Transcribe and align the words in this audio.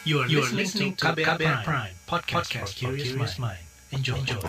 You 0.00 0.24
are, 0.24 0.28
you 0.32 0.40
are 0.40 0.48
listening 0.48 0.96
to 0.96 1.12
KBR, 1.12 1.36
KBR 1.36 1.60
Prime, 1.60 1.60
Prime 1.60 1.92
podcast, 2.08 2.48
podcast 2.48 2.72
for 2.72 2.96
curious 2.96 3.36
mind. 3.36 3.60
Enjoy. 3.92 4.16
Enjoy. 4.16 4.40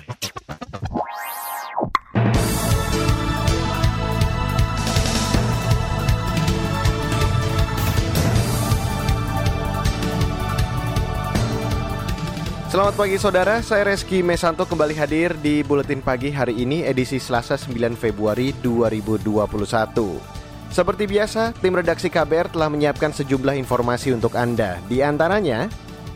Selamat 12.71 12.95
pagi 12.95 13.19
saudara, 13.19 13.59
saya 13.59 13.91
Reski 13.91 14.23
Mesanto 14.23 14.63
kembali 14.63 14.95
hadir 14.95 15.35
di 15.35 15.67
Buletin 15.67 15.99
Pagi 15.99 16.31
hari 16.31 16.63
ini 16.63 16.87
edisi 16.87 17.19
Selasa 17.19 17.59
9 17.59 17.99
Februari 17.99 18.55
2021. 18.63 20.40
Seperti 20.71 21.03
biasa, 21.03 21.51
tim 21.59 21.75
redaksi 21.75 22.07
KBR 22.07 22.55
telah 22.55 22.71
menyiapkan 22.71 23.11
sejumlah 23.11 23.59
informasi 23.59 24.15
untuk 24.15 24.39
Anda. 24.39 24.79
Di 24.87 25.03
antaranya, 25.03 25.67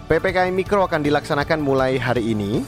PPKM 0.08 0.56
Mikro 0.56 0.88
akan 0.88 1.04
dilaksanakan 1.04 1.60
mulai 1.60 2.00
hari 2.00 2.32
ini. 2.32 2.64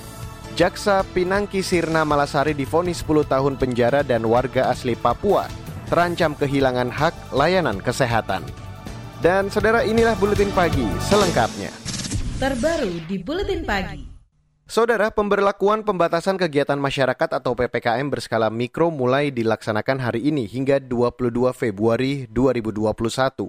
Jaksa 0.59 1.07
Pinangki 1.15 1.63
Sirna 1.63 2.03
Malasari 2.03 2.51
difonis 2.51 3.05
10 3.05 3.29
tahun 3.29 3.53
penjara 3.55 4.03
dan 4.03 4.25
warga 4.27 4.67
asli 4.73 4.99
Papua 4.99 5.47
terancam 5.87 6.35
kehilangan 6.35 6.91
hak 6.91 7.31
layanan 7.31 7.79
kesehatan. 7.79 8.43
Dan 9.23 9.47
saudara 9.47 9.87
inilah 9.87 10.17
Buletin 10.19 10.51
Pagi 10.51 10.85
selengkapnya 11.07 11.87
terbaru 12.37 13.01
di 13.09 13.17
Buletin 13.17 13.65
Pagi. 13.65 14.16
Saudara, 14.67 15.07
pemberlakuan 15.15 15.87
pembatasan 15.87 16.35
kegiatan 16.35 16.75
masyarakat 16.75 17.39
atau 17.39 17.55
PPKM 17.55 18.11
berskala 18.11 18.51
mikro 18.51 18.91
mulai 18.91 19.31
dilaksanakan 19.31 20.03
hari 20.03 20.27
ini 20.27 20.43
hingga 20.43 20.83
22 20.83 21.55
Februari 21.55 22.27
2021. 22.27 23.47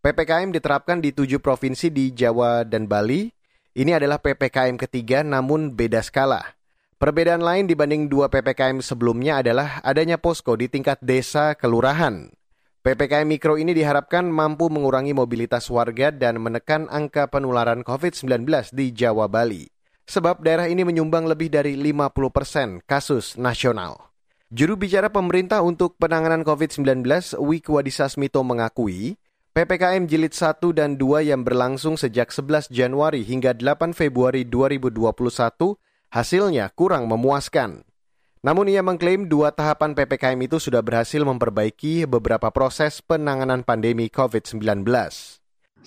PPKM 0.00 0.48
diterapkan 0.48 1.04
di 1.04 1.12
tujuh 1.12 1.36
provinsi 1.44 1.92
di 1.92 2.16
Jawa 2.16 2.64
dan 2.64 2.88
Bali. 2.88 3.28
Ini 3.76 4.00
adalah 4.00 4.24
PPKM 4.24 4.80
ketiga 4.80 5.20
namun 5.20 5.76
beda 5.76 6.00
skala. 6.00 6.56
Perbedaan 6.96 7.44
lain 7.44 7.68
dibanding 7.68 8.08
dua 8.08 8.32
PPKM 8.32 8.80
sebelumnya 8.80 9.44
adalah 9.44 9.84
adanya 9.84 10.16
posko 10.16 10.56
di 10.56 10.72
tingkat 10.72 10.96
desa 11.04 11.60
kelurahan. 11.60 12.32
PPKM 12.80 13.28
Mikro 13.28 13.60
ini 13.60 13.76
diharapkan 13.76 14.24
mampu 14.24 14.72
mengurangi 14.72 15.12
mobilitas 15.12 15.68
warga 15.68 16.08
dan 16.08 16.40
menekan 16.40 16.88
angka 16.88 17.28
penularan 17.28 17.84
COVID-19 17.84 18.48
di 18.72 18.96
Jawa 18.96 19.28
Bali. 19.28 19.77
Sebab 20.08 20.40
daerah 20.40 20.72
ini 20.72 20.88
menyumbang 20.88 21.28
lebih 21.28 21.52
dari 21.52 21.76
50 21.76 22.32
persen 22.32 22.80
kasus 22.88 23.36
nasional. 23.36 24.08
Juru 24.48 24.80
bicara 24.80 25.12
pemerintah 25.12 25.60
untuk 25.60 26.00
penanganan 26.00 26.40
COVID-19, 26.40 27.04
Wiku 27.36 27.76
Adhisa 27.76 28.08
Smito 28.08 28.40
mengakui, 28.40 29.20
PPKM 29.52 30.08
Jilid 30.08 30.32
1 30.32 30.72
dan 30.72 30.96
2 30.96 31.28
yang 31.28 31.44
berlangsung 31.44 32.00
sejak 32.00 32.32
11 32.32 32.72
Januari 32.72 33.20
hingga 33.20 33.52
8 33.52 33.92
Februari 33.92 34.48
2021 34.48 35.76
hasilnya 36.08 36.72
kurang 36.72 37.04
memuaskan. 37.12 37.84
Namun 38.40 38.72
ia 38.72 38.80
mengklaim 38.80 39.28
dua 39.28 39.52
tahapan 39.52 39.92
PPKM 39.92 40.40
itu 40.46 40.56
sudah 40.56 40.80
berhasil 40.80 41.20
memperbaiki 41.20 42.08
beberapa 42.08 42.48
proses 42.48 43.04
penanganan 43.04 43.66
pandemi 43.66 44.08
COVID-19. 44.08 44.88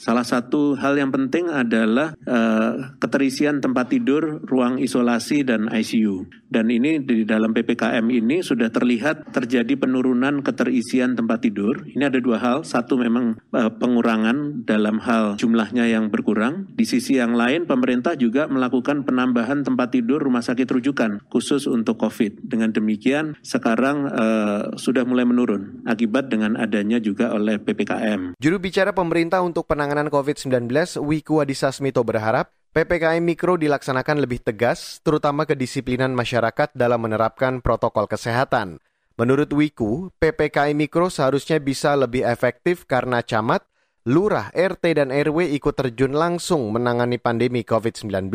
Salah 0.02 0.25
satu 0.25 0.73
hal 0.81 0.97
yang 0.97 1.14
penting 1.14 1.45
adalah 1.45 2.17
uh, 2.25 2.97
keterisian 2.97 3.61
tempat 3.61 3.94
tidur, 3.94 4.42
ruang 4.50 4.81
isolasi 4.81 5.45
dan 5.45 5.70
ICU. 5.70 6.25
Dan 6.50 6.73
ini 6.73 6.97
di 6.97 7.22
dalam 7.22 7.53
PPKM 7.53 8.03
ini 8.09 8.42
sudah 8.42 8.73
terlihat 8.73 9.30
terjadi 9.30 9.78
penurunan 9.78 10.42
keterisian 10.42 11.14
tempat 11.14 11.45
tidur. 11.45 11.86
Ini 11.86 12.09
ada 12.09 12.17
dua 12.17 12.42
hal. 12.42 12.66
Satu 12.66 12.97
memang 12.97 13.38
uh, 13.53 13.72
pengurangan 13.78 14.66
dalam 14.66 14.97
hal 15.06 15.38
jumlahnya 15.38 15.86
yang 15.86 16.09
berkurang. 16.09 16.73
Di 16.73 16.89
sisi 16.89 17.22
yang 17.22 17.38
lain 17.38 17.69
pemerintah 17.69 18.17
juga 18.17 18.50
melakukan 18.50 19.06
penambahan 19.06 19.62
tempat 19.62 19.94
tidur 19.94 20.17
rumah 20.17 20.42
sakit 20.42 20.66
rujukan 20.66 21.22
khusus 21.30 21.69
untuk 21.69 22.02
COVID. 22.02 22.42
Dengan 22.42 22.73
demikian 22.73 23.38
sekarang 23.46 24.09
uh, 24.09 24.73
sudah 24.81 25.06
mulai 25.06 25.29
menurun 25.29 25.85
akibat 25.85 26.25
dengan 26.34 26.58
adanya 26.58 26.97
juga 26.97 27.29
oleh 27.38 27.62
PPKM. 27.62 28.41
Juru 28.41 28.58
bicara 28.58 28.97
pemerintah 28.97 29.46
untuk 29.46 29.69
penanganan 29.69 29.81
penanganan 29.81 30.14
COVID-19, 30.14 30.69
Wiku 31.02 31.42
Adhisa 31.42 31.74
Smito 31.74 32.06
berharap 32.06 32.53
PPKM 32.69 33.18
Mikro 33.18 33.58
dilaksanakan 33.58 34.22
lebih 34.22 34.38
tegas, 34.46 35.02
terutama 35.02 35.50
kedisiplinan 35.50 36.14
masyarakat 36.14 36.69
dalam 36.78 37.02
menerapkan 37.02 37.66
protokol 37.66 38.06
kesehatan. 38.06 38.78
Menurut 39.18 39.50
Wiku, 39.50 40.14
PPKM 40.22 40.78
Mikro 40.78 41.09
seharusnya 41.09 41.58
bisa 41.58 41.97
lebih 41.97 42.22
efektif 42.22 42.86
karena 42.86 43.25
camat, 43.25 43.66
lurah, 44.06 44.53
RT, 44.53 45.02
dan 45.02 45.09
RW 45.09 45.50
ikut 45.58 45.74
terjun 45.74 46.14
langsung 46.14 46.70
menangani 46.70 47.18
pandemi 47.18 47.66
COVID-19. 47.66 48.30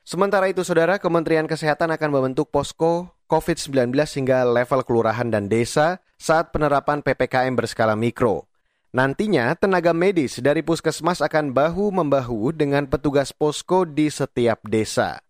Sementara 0.00 0.48
itu, 0.48 0.64
Saudara, 0.64 0.96
Kementerian 0.96 1.44
Kesehatan 1.44 1.92
akan 1.92 2.08
membentuk 2.08 2.48
posko 2.48 3.12
COVID-19 3.28 3.92
hingga 3.92 4.48
level 4.48 4.80
kelurahan 4.80 5.28
dan 5.28 5.52
desa 5.52 6.00
saat 6.16 6.56
penerapan 6.56 7.04
PPKM 7.04 7.52
berskala 7.52 7.92
mikro. 7.92 8.48
Nantinya, 8.88 9.52
tenaga 9.52 9.92
medis 9.92 10.40
dari 10.40 10.64
puskesmas 10.64 11.20
akan 11.20 11.52
bahu-membahu 11.52 12.56
dengan 12.56 12.88
petugas 12.88 13.36
posko 13.36 13.84
di 13.84 14.08
setiap 14.08 14.64
desa. 14.64 15.20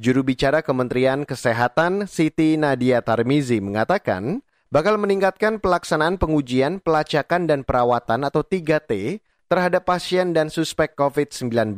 Juru 0.00 0.24
bicara 0.24 0.64
Kementerian 0.64 1.28
Kesehatan 1.28 2.08
Siti 2.08 2.56
Nadia 2.56 3.04
Tarmizi 3.04 3.60
mengatakan, 3.60 4.40
bakal 4.72 4.96
meningkatkan 4.96 5.60
pelaksanaan 5.60 6.16
pengujian, 6.16 6.80
pelacakan, 6.80 7.44
dan 7.44 7.60
perawatan 7.60 8.24
atau 8.24 8.40
3T 8.40 9.20
terhadap 9.52 9.84
pasien 9.84 10.32
dan 10.32 10.48
suspek 10.48 10.96
COVID-19. 10.96 11.76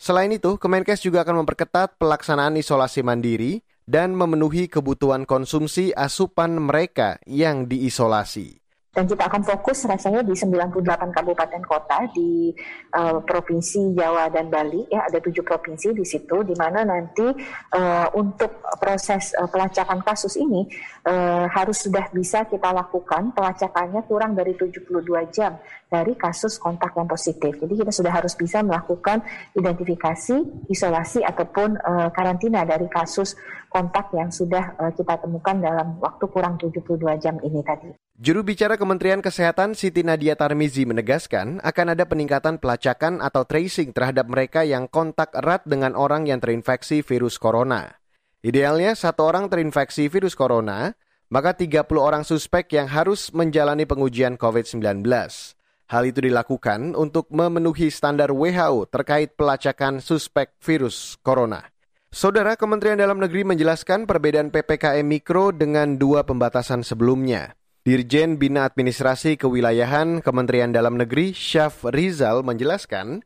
Selain 0.00 0.32
itu, 0.32 0.56
Kemenkes 0.56 1.04
juga 1.04 1.20
akan 1.20 1.44
memperketat 1.44 2.00
pelaksanaan 2.00 2.56
isolasi 2.56 3.04
mandiri 3.04 3.60
dan 3.84 4.16
memenuhi 4.16 4.72
kebutuhan 4.72 5.28
konsumsi 5.28 5.92
asupan 5.92 6.56
mereka 6.56 7.20
yang 7.28 7.68
diisolasi. 7.68 8.59
Dan 8.90 9.06
kita 9.06 9.30
akan 9.30 9.46
fokus 9.46 9.86
rasanya 9.86 10.26
di 10.26 10.34
98 10.34 11.14
kabupaten 11.14 11.62
kota 11.62 12.10
di 12.10 12.50
uh, 12.90 13.22
provinsi 13.22 13.94
Jawa 13.94 14.26
dan 14.34 14.50
Bali 14.50 14.82
ya 14.90 15.06
ada 15.06 15.22
tujuh 15.22 15.46
provinsi 15.46 15.94
di 15.94 16.02
situ 16.02 16.42
di 16.42 16.58
mana 16.58 16.82
nanti 16.82 17.22
uh, 17.70 18.10
untuk 18.18 18.58
proses 18.82 19.30
uh, 19.38 19.46
pelacakan 19.46 20.02
kasus 20.02 20.34
ini 20.42 20.66
uh, 21.06 21.46
harus 21.46 21.86
sudah 21.86 22.10
bisa 22.10 22.42
kita 22.50 22.74
lakukan 22.74 23.30
pelacakannya 23.30 24.02
kurang 24.10 24.34
dari 24.34 24.58
72 24.58 24.82
jam 25.30 25.54
dari 25.86 26.18
kasus 26.18 26.58
kontak 26.58 26.90
yang 26.98 27.06
positif. 27.06 27.62
Jadi 27.62 27.86
kita 27.86 27.94
sudah 27.94 28.10
harus 28.10 28.34
bisa 28.34 28.58
melakukan 28.66 29.22
identifikasi, 29.54 30.66
isolasi 30.66 31.22
ataupun 31.22 31.78
uh, 31.78 32.10
karantina 32.10 32.66
dari 32.66 32.90
kasus 32.90 33.38
kontak 33.70 34.10
yang 34.18 34.34
sudah 34.34 34.74
uh, 34.82 34.90
kita 34.98 35.14
temukan 35.22 35.54
dalam 35.62 35.94
waktu 36.02 36.26
kurang 36.26 36.58
72 36.58 36.98
jam 37.22 37.38
ini 37.46 37.62
tadi. 37.62 38.09
Juru 38.20 38.44
bicara 38.44 38.76
Kementerian 38.76 39.24
Kesehatan 39.24 39.72
Siti 39.72 40.04
Nadia 40.04 40.36
Tarmizi 40.36 40.84
menegaskan 40.84 41.56
akan 41.64 41.96
ada 41.96 42.04
peningkatan 42.04 42.60
pelacakan 42.60 43.24
atau 43.24 43.48
tracing 43.48 43.96
terhadap 43.96 44.28
mereka 44.28 44.60
yang 44.60 44.92
kontak 44.92 45.32
erat 45.32 45.64
dengan 45.64 45.96
orang 45.96 46.28
yang 46.28 46.36
terinfeksi 46.36 47.00
virus 47.00 47.40
corona. 47.40 47.96
Idealnya 48.44 48.92
satu 48.92 49.24
orang 49.24 49.48
terinfeksi 49.48 50.12
virus 50.12 50.36
corona, 50.36 50.92
maka 51.32 51.56
30 51.56 51.88
orang 51.96 52.20
suspek 52.20 52.68
yang 52.76 52.92
harus 52.92 53.32
menjalani 53.32 53.88
pengujian 53.88 54.36
COVID-19. 54.36 55.00
Hal 55.88 56.02
itu 56.04 56.20
dilakukan 56.20 56.92
untuk 57.00 57.32
memenuhi 57.32 57.88
standar 57.88 58.36
WHO 58.36 58.84
terkait 58.92 59.32
pelacakan 59.32 60.04
suspek 60.04 60.52
virus 60.60 61.16
corona. 61.24 61.64
Saudara 62.12 62.52
Kementerian 62.60 63.00
Dalam 63.00 63.16
Negeri 63.16 63.48
menjelaskan 63.48 64.04
perbedaan 64.04 64.52
PPKM 64.52 65.08
Mikro 65.08 65.56
dengan 65.56 65.96
dua 65.96 66.20
pembatasan 66.28 66.84
sebelumnya. 66.84 67.56
Dirjen 67.80 68.36
Bina 68.36 68.68
Administrasi 68.68 69.40
Kewilayahan 69.40 70.20
Kementerian 70.20 70.68
Dalam 70.68 71.00
Negeri 71.00 71.32
Syaf 71.32 71.80
Rizal 71.88 72.44
menjelaskan, 72.44 73.24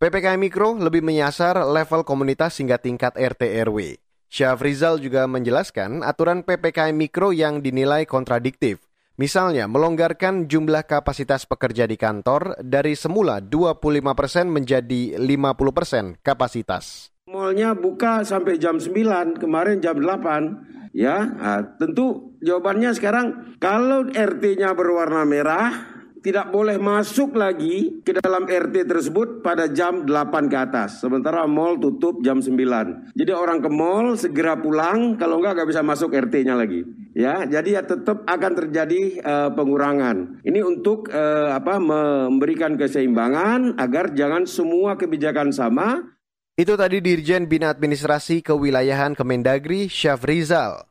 PPKM 0.00 0.40
Mikro 0.40 0.72
lebih 0.72 1.04
menyasar 1.04 1.60
level 1.68 2.08
komunitas 2.08 2.56
hingga 2.64 2.80
tingkat 2.80 3.12
RT 3.12 3.60
RW. 3.68 4.00
Syaf 4.24 4.64
Rizal 4.64 5.04
juga 5.04 5.28
menjelaskan 5.28 6.00
aturan 6.00 6.40
PPKM 6.48 6.96
Mikro 6.96 7.36
yang 7.36 7.60
dinilai 7.60 8.08
kontradiktif. 8.08 8.80
Misalnya, 9.20 9.68
melonggarkan 9.68 10.48
jumlah 10.48 10.88
kapasitas 10.88 11.44
pekerja 11.44 11.84
di 11.84 12.00
kantor 12.00 12.56
dari 12.64 12.96
semula 12.96 13.44
25% 13.44 14.16
persen 14.16 14.48
menjadi 14.48 15.20
50% 15.20 15.76
persen 15.76 16.04
kapasitas. 16.24 17.12
Malnya 17.28 17.76
buka 17.76 18.24
sampai 18.24 18.56
jam 18.56 18.80
9, 18.80 19.36
kemarin 19.36 19.76
jam 19.84 20.00
8 20.00 20.79
Ya, 20.90 21.22
nah, 21.22 21.62
tentu 21.78 22.34
jawabannya 22.42 22.90
sekarang 22.98 23.56
kalau 23.62 24.10
RT-nya 24.10 24.74
berwarna 24.74 25.22
merah, 25.22 26.00
tidak 26.20 26.52
boleh 26.52 26.76
masuk 26.76 27.32
lagi 27.32 28.04
ke 28.04 28.12
dalam 28.20 28.44
RT 28.44 28.84
tersebut 28.84 29.40
pada 29.40 29.72
jam 29.72 30.04
8 30.04 30.52
ke 30.52 30.56
atas. 30.56 31.00
Sementara 31.00 31.48
mall 31.48 31.80
tutup 31.80 32.20
jam 32.20 32.44
9. 32.44 33.16
Jadi 33.16 33.32
orang 33.32 33.64
ke 33.64 33.70
mall 33.72 34.20
segera 34.20 34.60
pulang, 34.60 35.16
kalau 35.16 35.40
enggak 35.40 35.56
nggak 35.56 35.68
bisa 35.72 35.80
masuk 35.80 36.12
RT-nya 36.12 36.54
lagi. 36.54 36.84
Ya, 37.16 37.42
jadi 37.48 37.80
ya 37.80 37.82
tetap 37.82 38.22
akan 38.28 38.52
terjadi 38.54 39.18
uh, 39.24 39.50
pengurangan. 39.56 40.44
Ini 40.44 40.60
untuk 40.62 41.10
uh, 41.10 41.56
apa 41.56 41.80
memberikan 41.80 42.76
keseimbangan 42.76 43.80
agar 43.80 44.12
jangan 44.12 44.44
semua 44.44 44.94
kebijakan 45.00 45.50
sama. 45.50 46.19
Itu 46.60 46.76
tadi 46.76 47.00
Dirjen 47.00 47.48
Bina 47.48 47.72
Administrasi 47.72 48.44
Kewilayahan 48.44 49.16
Kemendagri 49.16 49.88
Syafrizal. 49.88 50.84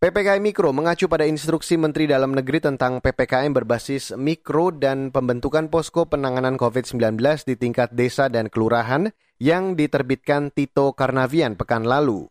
PPKM 0.00 0.40
Mikro 0.40 0.72
mengacu 0.72 1.12
pada 1.12 1.28
instruksi 1.28 1.76
Menteri 1.76 2.08
Dalam 2.08 2.32
Negeri 2.32 2.56
tentang 2.64 3.04
PPKM 3.04 3.52
berbasis 3.52 4.16
mikro 4.16 4.72
dan 4.72 5.12
pembentukan 5.12 5.68
posko 5.68 6.08
penanganan 6.08 6.56
COVID-19 6.56 7.20
di 7.44 7.52
tingkat 7.52 7.92
desa 7.92 8.32
dan 8.32 8.48
kelurahan 8.48 9.12
yang 9.36 9.76
diterbitkan 9.76 10.56
Tito 10.56 10.96
Karnavian 10.96 11.52
pekan 11.52 11.84
lalu. 11.84 12.24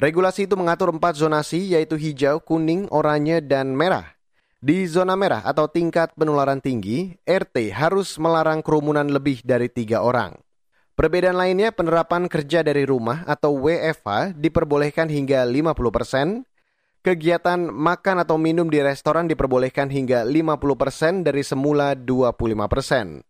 Regulasi 0.00 0.48
itu 0.48 0.56
mengatur 0.56 0.96
empat 0.96 1.20
zonasi 1.20 1.76
yaitu 1.76 2.00
hijau, 2.00 2.40
kuning, 2.40 2.88
oranye, 2.88 3.44
dan 3.44 3.76
merah. 3.76 4.16
Di 4.64 4.88
zona 4.88 5.12
merah 5.12 5.44
atau 5.44 5.68
tingkat 5.68 6.16
penularan 6.16 6.64
tinggi, 6.64 7.20
RT 7.28 7.68
harus 7.76 8.16
melarang 8.16 8.64
kerumunan 8.64 9.12
lebih 9.12 9.44
dari 9.44 9.68
tiga 9.68 10.00
orang. 10.00 10.40
Perbedaan 10.94 11.34
lainnya 11.34 11.74
penerapan 11.74 12.30
kerja 12.30 12.62
dari 12.62 12.86
rumah 12.86 13.26
atau 13.26 13.58
WFH 13.58 14.38
diperbolehkan 14.38 15.10
hingga 15.10 15.42
50 15.42 15.74
persen, 15.90 16.46
Kegiatan 17.04 17.68
makan 17.68 18.24
atau 18.24 18.40
minum 18.40 18.64
di 18.64 18.80
restoran 18.80 19.28
diperbolehkan 19.28 19.92
hingga 19.92 20.24
50% 20.24 21.20
dari 21.20 21.44
semula 21.44 21.92
25%. 21.92 23.20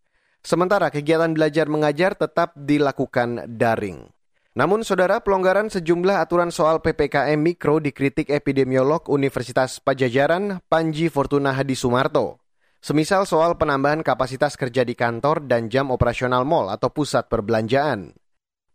Sementara 0.46 0.94
kegiatan 0.94 1.34
belajar 1.34 1.66
mengajar 1.66 2.14
tetap 2.14 2.54
dilakukan 2.54 3.50
daring. 3.50 4.06
Namun 4.54 4.86
saudara 4.86 5.18
pelonggaran 5.18 5.74
sejumlah 5.74 6.22
aturan 6.22 6.54
soal 6.54 6.78
PPKM 6.86 7.34
Mikro 7.34 7.82
dikritik 7.82 8.30
epidemiolog 8.30 9.10
Universitas 9.10 9.82
Pajajaran 9.82 10.62
Panji 10.70 11.10
Fortuna 11.10 11.50
Hadi 11.50 11.74
Sumarto. 11.74 12.43
Semisal 12.84 13.24
soal 13.24 13.56
penambahan 13.56 14.04
kapasitas 14.04 14.60
kerja 14.60 14.84
di 14.84 14.92
kantor 14.92 15.48
dan 15.48 15.72
jam 15.72 15.88
operasional 15.88 16.44
mal 16.44 16.68
atau 16.68 16.92
pusat 16.92 17.32
perbelanjaan. 17.32 18.12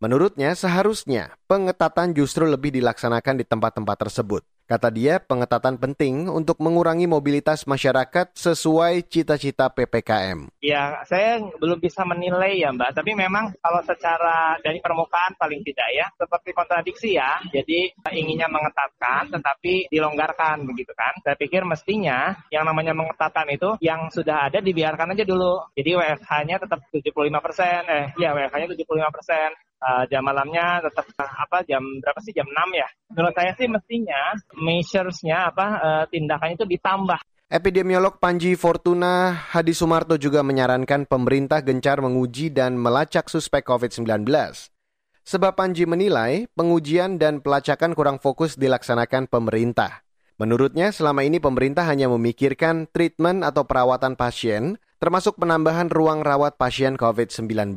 Menurutnya 0.01 0.57
seharusnya 0.57 1.37
pengetatan 1.45 2.17
justru 2.17 2.49
lebih 2.49 2.73
dilaksanakan 2.73 3.37
di 3.37 3.45
tempat-tempat 3.45 4.09
tersebut. 4.09 4.41
Kata 4.69 4.93
dia, 4.93 5.17
pengetatan 5.17 5.81
penting 5.81 6.29
untuk 6.29 6.61
mengurangi 6.61 7.09
mobilitas 7.09 7.65
masyarakat 7.65 8.37
sesuai 8.37 9.01
cita-cita 9.09 9.65
PPKM. 9.65 10.45
Ya, 10.61 11.01
saya 11.09 11.41
belum 11.57 11.81
bisa 11.81 12.05
menilai 12.05 12.61
ya 12.61 12.69
Mbak, 12.69 12.93
tapi 12.93 13.17
memang 13.17 13.49
kalau 13.65 13.81
secara 13.81 14.61
dari 14.61 14.77
permukaan 14.77 15.33
paling 15.41 15.65
tidak 15.65 15.89
ya, 15.89 16.05
seperti 16.13 16.53
kontradiksi 16.53 17.17
ya. 17.17 17.41
Jadi 17.49 17.89
inginnya 18.13 18.45
mengetatkan 18.45 19.33
tetapi 19.33 19.89
dilonggarkan 19.89 20.61
begitu 20.69 20.93
kan. 20.93 21.17
Saya 21.25 21.33
pikir 21.33 21.65
mestinya 21.65 22.37
yang 22.53 22.61
namanya 22.69 22.93
mengetatkan 22.93 23.49
itu 23.49 23.73
yang 23.81 24.13
sudah 24.13 24.53
ada 24.53 24.61
dibiarkan 24.61 25.17
aja 25.17 25.25
dulu. 25.25 25.65
Jadi 25.73 25.97
WFH-nya 25.97 26.61
tetap 26.61 26.85
75 26.93 27.41
persen, 27.41 27.81
eh 27.89 28.13
ya 28.21 28.37
WFH-nya 28.37 28.69
75 28.69 28.85
persen 29.17 29.49
uh, 29.79 30.03
jam 30.11 30.23
malamnya 30.23 30.83
tetap 30.83 31.07
apa 31.17 31.63
jam 31.65 31.81
berapa 32.03 32.19
sih 32.23 32.35
jam 32.35 32.47
6 32.47 32.55
ya. 32.75 32.87
Menurut 33.15 33.33
saya 33.35 33.51
sih 33.55 33.67
mestinya 33.67 34.21
measures-nya 34.59 35.49
apa 35.49 35.65
uh, 35.79 36.03
tindakannya 36.11 36.59
itu 36.59 36.67
ditambah. 36.67 37.19
Epidemiolog 37.49 38.21
Panji 38.21 38.53
Fortuna 38.53 39.33
Hadi 39.33 39.73
Sumarto 39.73 40.21
juga 40.21 40.45
menyarankan 40.45 41.09
pemerintah 41.09 41.65
gencar 41.65 41.97
menguji 41.97 42.53
dan 42.53 42.77
melacak 42.77 43.25
suspek 43.25 43.65
COVID-19. 43.65 44.21
Sebab 45.25 45.57
Panji 45.57 45.89
menilai 45.89 46.45
pengujian 46.53 47.17
dan 47.17 47.41
pelacakan 47.41 47.97
kurang 47.97 48.21
fokus 48.21 48.53
dilaksanakan 48.53 49.25
pemerintah. 49.25 50.05
Menurutnya 50.37 50.93
selama 50.93 51.25
ini 51.25 51.41
pemerintah 51.41 51.89
hanya 51.89 52.05
memikirkan 52.07 52.85
treatment 52.93 53.41
atau 53.41 53.65
perawatan 53.65 54.13
pasien, 54.13 54.77
termasuk 55.01 55.41
penambahan 55.41 55.89
ruang 55.89 56.21
rawat 56.21 56.53
pasien 56.55 57.01
COVID-19. 57.01 57.73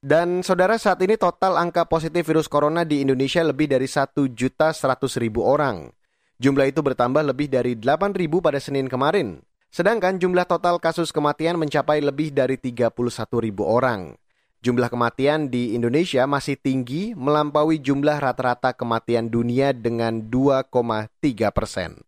Dan 0.00 0.40
saudara 0.40 0.80
saat 0.80 0.96
ini 1.04 1.20
total 1.20 1.60
angka 1.60 1.84
positif 1.84 2.24
virus 2.24 2.48
corona 2.48 2.88
di 2.88 3.04
Indonesia 3.04 3.44
lebih 3.44 3.68
dari 3.68 3.84
1 3.84 4.16
juta 4.32 4.72
100 4.72 4.96
ribu 5.20 5.44
orang. 5.44 5.92
Jumlah 6.40 6.72
itu 6.72 6.80
bertambah 6.80 7.20
lebih 7.20 7.52
dari 7.52 7.76
8 7.76 8.16
ribu 8.16 8.40
pada 8.40 8.56
Senin 8.56 8.88
kemarin. 8.88 9.44
Sedangkan 9.68 10.16
jumlah 10.16 10.48
total 10.48 10.80
kasus 10.80 11.12
kematian 11.12 11.60
mencapai 11.60 12.00
lebih 12.00 12.32
dari 12.32 12.56
31 12.56 12.96
ribu 13.44 13.68
orang. 13.68 14.16
Jumlah 14.64 14.88
kematian 14.88 15.52
di 15.52 15.76
Indonesia 15.76 16.24
masih 16.24 16.56
tinggi 16.56 17.12
melampaui 17.12 17.76
jumlah 17.76 18.24
rata-rata 18.24 18.72
kematian 18.72 19.28
dunia 19.28 19.76
dengan 19.76 20.32
2,3 20.32 21.52
persen. 21.52 22.00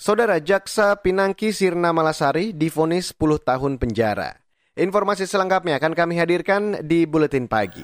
Saudara 0.00 0.40
Jaksa 0.40 0.96
Pinangki 1.04 1.52
Sirna 1.52 1.92
Malasari 1.92 2.56
difonis 2.56 3.12
10 3.12 3.44
tahun 3.44 3.76
penjara. 3.76 4.45
Informasi 4.76 5.24
selengkapnya 5.24 5.80
akan 5.80 5.96
kami 5.96 6.20
hadirkan 6.20 6.84
di 6.84 7.08
Buletin 7.08 7.48
Pagi. 7.48 7.80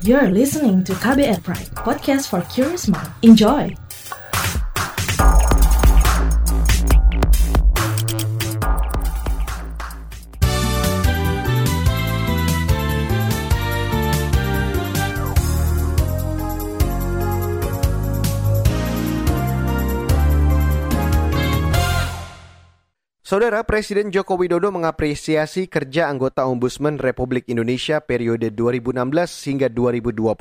You're 0.00 0.32
listening 0.32 0.80
to 0.88 0.96
KBR 0.96 1.44
Pride, 1.44 1.68
podcast 1.76 2.32
for 2.32 2.40
curious 2.48 2.88
mind. 2.88 3.12
Enjoy! 3.20 3.68
Saudara 23.30 23.62
Presiden 23.62 24.10
Joko 24.10 24.34
Widodo 24.34 24.74
mengapresiasi 24.74 25.70
kerja 25.70 26.10
anggota 26.10 26.50
Ombudsman 26.50 26.98
Republik 26.98 27.46
Indonesia 27.46 28.02
periode 28.02 28.50
2016 28.50 29.06
hingga 29.46 29.70
2021. 29.70 30.34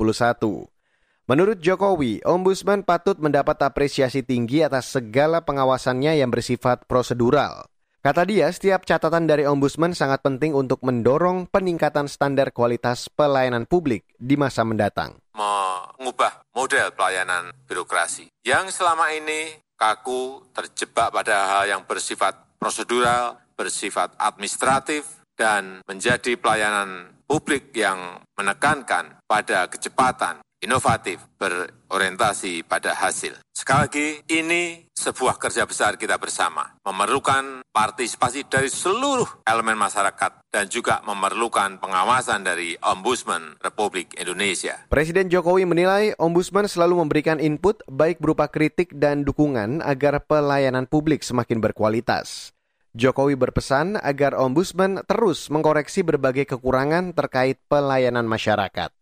Menurut 1.30 1.62
Jokowi, 1.62 2.26
Ombudsman 2.26 2.82
patut 2.82 3.22
mendapat 3.22 3.62
apresiasi 3.62 4.26
tinggi 4.26 4.66
atas 4.66 4.90
segala 4.90 5.46
pengawasannya 5.46 6.18
yang 6.18 6.34
bersifat 6.34 6.90
prosedural. 6.90 7.70
Kata 8.02 8.26
dia, 8.26 8.50
setiap 8.50 8.90
catatan 8.90 9.30
dari 9.30 9.46
Ombudsman 9.46 9.94
sangat 9.94 10.26
penting 10.26 10.58
untuk 10.58 10.82
mendorong 10.82 11.46
peningkatan 11.46 12.10
standar 12.10 12.50
kualitas 12.50 13.06
pelayanan 13.14 13.70
publik 13.70 14.02
di 14.18 14.34
masa 14.34 14.66
mendatang. 14.66 15.14
Mengubah 15.38 16.42
model 16.58 16.90
pelayanan 16.98 17.54
birokrasi 17.70 18.34
yang 18.42 18.74
selama 18.74 19.14
ini 19.14 19.62
kaku 19.78 20.42
terjebak 20.58 21.14
pada 21.14 21.54
hal 21.54 21.70
yang 21.70 21.86
bersifat 21.86 22.49
prosedural, 22.60 23.40
bersifat 23.56 24.14
administratif, 24.20 25.24
dan 25.40 25.80
menjadi 25.88 26.36
pelayanan 26.36 27.16
publik 27.24 27.72
yang 27.72 28.20
menekankan 28.36 29.24
pada 29.24 29.72
kecepatan, 29.72 30.44
inovatif, 30.60 31.24
berorientasi 31.40 32.68
pada 32.68 32.92
hasil. 32.92 33.40
Sekali 33.56 33.80
lagi, 33.80 34.08
ini 34.32 34.88
sebuah 34.92 35.40
kerja 35.40 35.64
besar 35.64 35.96
kita 35.96 36.20
bersama, 36.20 36.76
memerlukan 36.84 37.64
partisipasi 37.72 38.44
dari 38.48 38.68
seluruh 38.68 39.28
elemen 39.48 39.80
masyarakat 39.80 40.44
dan 40.52 40.66
juga 40.68 41.00
memerlukan 41.08 41.80
pengawasan 41.80 42.44
dari 42.44 42.76
Ombudsman 42.84 43.56
Republik 43.64 44.16
Indonesia. 44.20 44.84
Presiden 44.92 45.32
Jokowi 45.32 45.64
menilai 45.64 46.12
Ombudsman 46.20 46.68
selalu 46.68 47.08
memberikan 47.08 47.40
input 47.40 47.80
baik 47.88 48.20
berupa 48.20 48.52
kritik 48.52 48.92
dan 48.92 49.24
dukungan 49.24 49.80
agar 49.80 50.20
pelayanan 50.28 50.84
publik 50.84 51.24
semakin 51.24 51.64
berkualitas. 51.64 52.52
Jokowi 52.98 53.38
berpesan 53.38 54.02
agar 54.02 54.36
Ombudsman 54.36 55.06
terus 55.08 55.48
mengkoreksi 55.48 56.02
berbagai 56.04 56.50
kekurangan 56.50 57.16
terkait 57.16 57.62
pelayanan 57.70 58.26
masyarakat. 58.26 58.99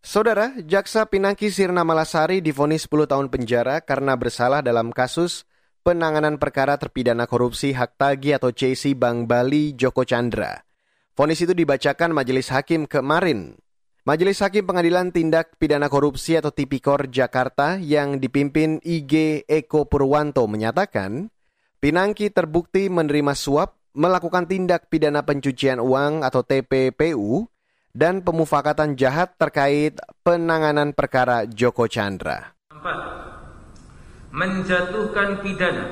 Saudara, 0.00 0.56
Jaksa 0.64 1.04
Pinangki 1.12 1.52
Sirna 1.52 1.84
Malasari 1.84 2.40
difonis 2.40 2.88
10 2.88 3.04
tahun 3.04 3.28
penjara 3.28 3.84
karena 3.84 4.16
bersalah 4.16 4.64
dalam 4.64 4.96
kasus 4.96 5.44
penanganan 5.84 6.40
perkara 6.40 6.80
terpidana 6.80 7.28
korupsi 7.28 7.76
hak 7.76 8.00
tagi 8.00 8.32
atau 8.32 8.48
CC 8.48 8.96
Bank 8.96 9.28
Bali 9.28 9.76
Joko 9.76 10.08
Chandra. 10.08 10.64
Fonis 11.12 11.44
itu 11.44 11.52
dibacakan 11.52 12.16
Majelis 12.16 12.48
Hakim 12.48 12.88
kemarin. 12.88 13.60
Majelis 14.08 14.40
Hakim 14.40 14.64
Pengadilan 14.64 15.12
Tindak 15.12 15.60
Pidana 15.60 15.92
Korupsi 15.92 16.32
atau 16.32 16.48
Tipikor 16.48 17.12
Jakarta 17.12 17.76
yang 17.76 18.16
dipimpin 18.16 18.80
IG 18.80 19.44
Eko 19.44 19.84
Purwanto 19.84 20.48
menyatakan, 20.48 21.28
Pinangki 21.76 22.32
terbukti 22.32 22.88
menerima 22.88 23.36
suap, 23.36 23.76
melakukan 23.92 24.48
tindak 24.48 24.88
pidana 24.88 25.24
pencucian 25.24 25.80
uang 25.80 26.24
atau 26.24 26.44
TPPU, 26.44 27.48
dan 27.90 28.22
pemufakatan 28.22 28.94
jahat 28.94 29.34
terkait 29.34 29.98
penanganan 30.22 30.94
perkara 30.94 31.46
Joko 31.46 31.90
Chandra. 31.90 32.54
4. 32.70 34.30
Menjatuhkan 34.30 35.42
pidana 35.42 35.86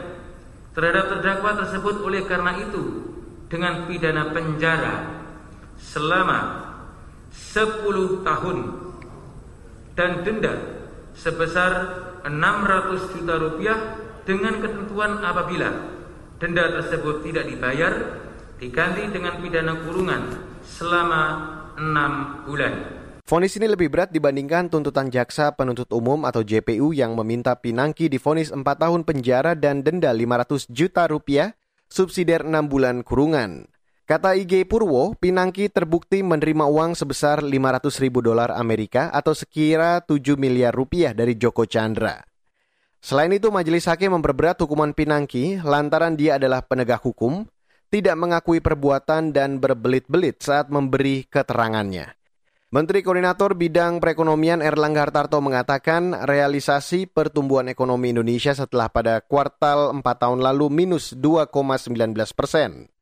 terhadap 0.78 1.10
terdakwa 1.10 1.58
tersebut 1.58 1.96
oleh 2.06 2.22
karena 2.22 2.54
itu 2.62 2.82
dengan 3.50 3.90
pidana 3.90 4.30
penjara 4.30 5.26
selama 5.74 6.70
10 7.34 8.22
tahun 8.22 8.58
dan 9.98 10.22
denda 10.22 10.54
sebesar 11.18 11.70
600 12.22 13.10
juta 13.18 13.34
rupiah 13.42 13.78
dengan 14.22 14.62
ketentuan 14.62 15.18
apabila 15.18 15.98
denda 16.38 16.64
tersebut 16.78 17.26
tidak 17.26 17.50
dibayar 17.50 18.22
diganti 18.62 19.10
dengan 19.10 19.42
pidana 19.42 19.74
kurungan 19.82 20.22
selama 20.62 21.57
6 21.78 22.50
bulan. 22.50 22.74
Fonis 23.22 23.54
ini 23.54 23.70
lebih 23.70 23.92
berat 23.92 24.10
dibandingkan 24.10 24.66
tuntutan 24.66 25.12
jaksa 25.12 25.54
penuntut 25.54 25.86
umum 25.94 26.26
atau 26.26 26.42
JPU 26.42 26.90
yang 26.90 27.14
meminta 27.14 27.54
Pinangki 27.54 28.10
difonis 28.10 28.50
4 28.50 28.64
tahun 28.64 29.06
penjara 29.06 29.54
dan 29.54 29.86
denda 29.86 30.10
500 30.10 30.66
juta 30.72 31.06
rupiah, 31.06 31.54
subsidiar 31.86 32.42
6 32.42 32.72
bulan 32.72 33.06
kurungan. 33.06 33.70
Kata 34.08 34.32
IG 34.32 34.64
Purwo, 34.64 35.12
Pinangki 35.20 35.68
terbukti 35.68 36.24
menerima 36.24 36.64
uang 36.64 36.96
sebesar 36.96 37.44
500 37.44 38.00
ribu 38.00 38.24
dolar 38.24 38.56
Amerika 38.56 39.12
atau 39.12 39.36
sekira 39.36 40.00
7 40.00 40.40
miliar 40.40 40.72
rupiah 40.72 41.12
dari 41.12 41.36
Joko 41.36 41.68
Chandra. 41.68 42.24
Selain 43.04 43.28
itu, 43.30 43.52
majelis 43.52 43.84
hakim 43.84 44.16
memperberat 44.16 44.56
hukuman 44.64 44.96
Pinangki 44.96 45.60
lantaran 45.60 46.16
dia 46.16 46.40
adalah 46.40 46.64
penegak 46.64 47.04
hukum, 47.04 47.44
tidak 47.88 48.16
mengakui 48.20 48.60
perbuatan 48.60 49.32
dan 49.32 49.56
berbelit-belit 49.60 50.44
saat 50.44 50.68
memberi 50.68 51.24
keterangannya. 51.24 52.12
Menteri 52.68 53.00
Koordinator 53.00 53.56
Bidang 53.56 53.96
Perekonomian 53.96 54.60
Erlangga 54.60 55.08
Hartarto 55.08 55.40
mengatakan 55.40 56.12
realisasi 56.12 57.08
pertumbuhan 57.08 57.64
ekonomi 57.72 58.12
Indonesia 58.12 58.52
setelah 58.52 58.92
pada 58.92 59.24
kuartal 59.24 59.96
4 59.96 60.04
tahun 60.04 60.44
lalu 60.44 60.68
minus 60.68 61.16
2,19 61.16 62.12
persen. 62.36 62.92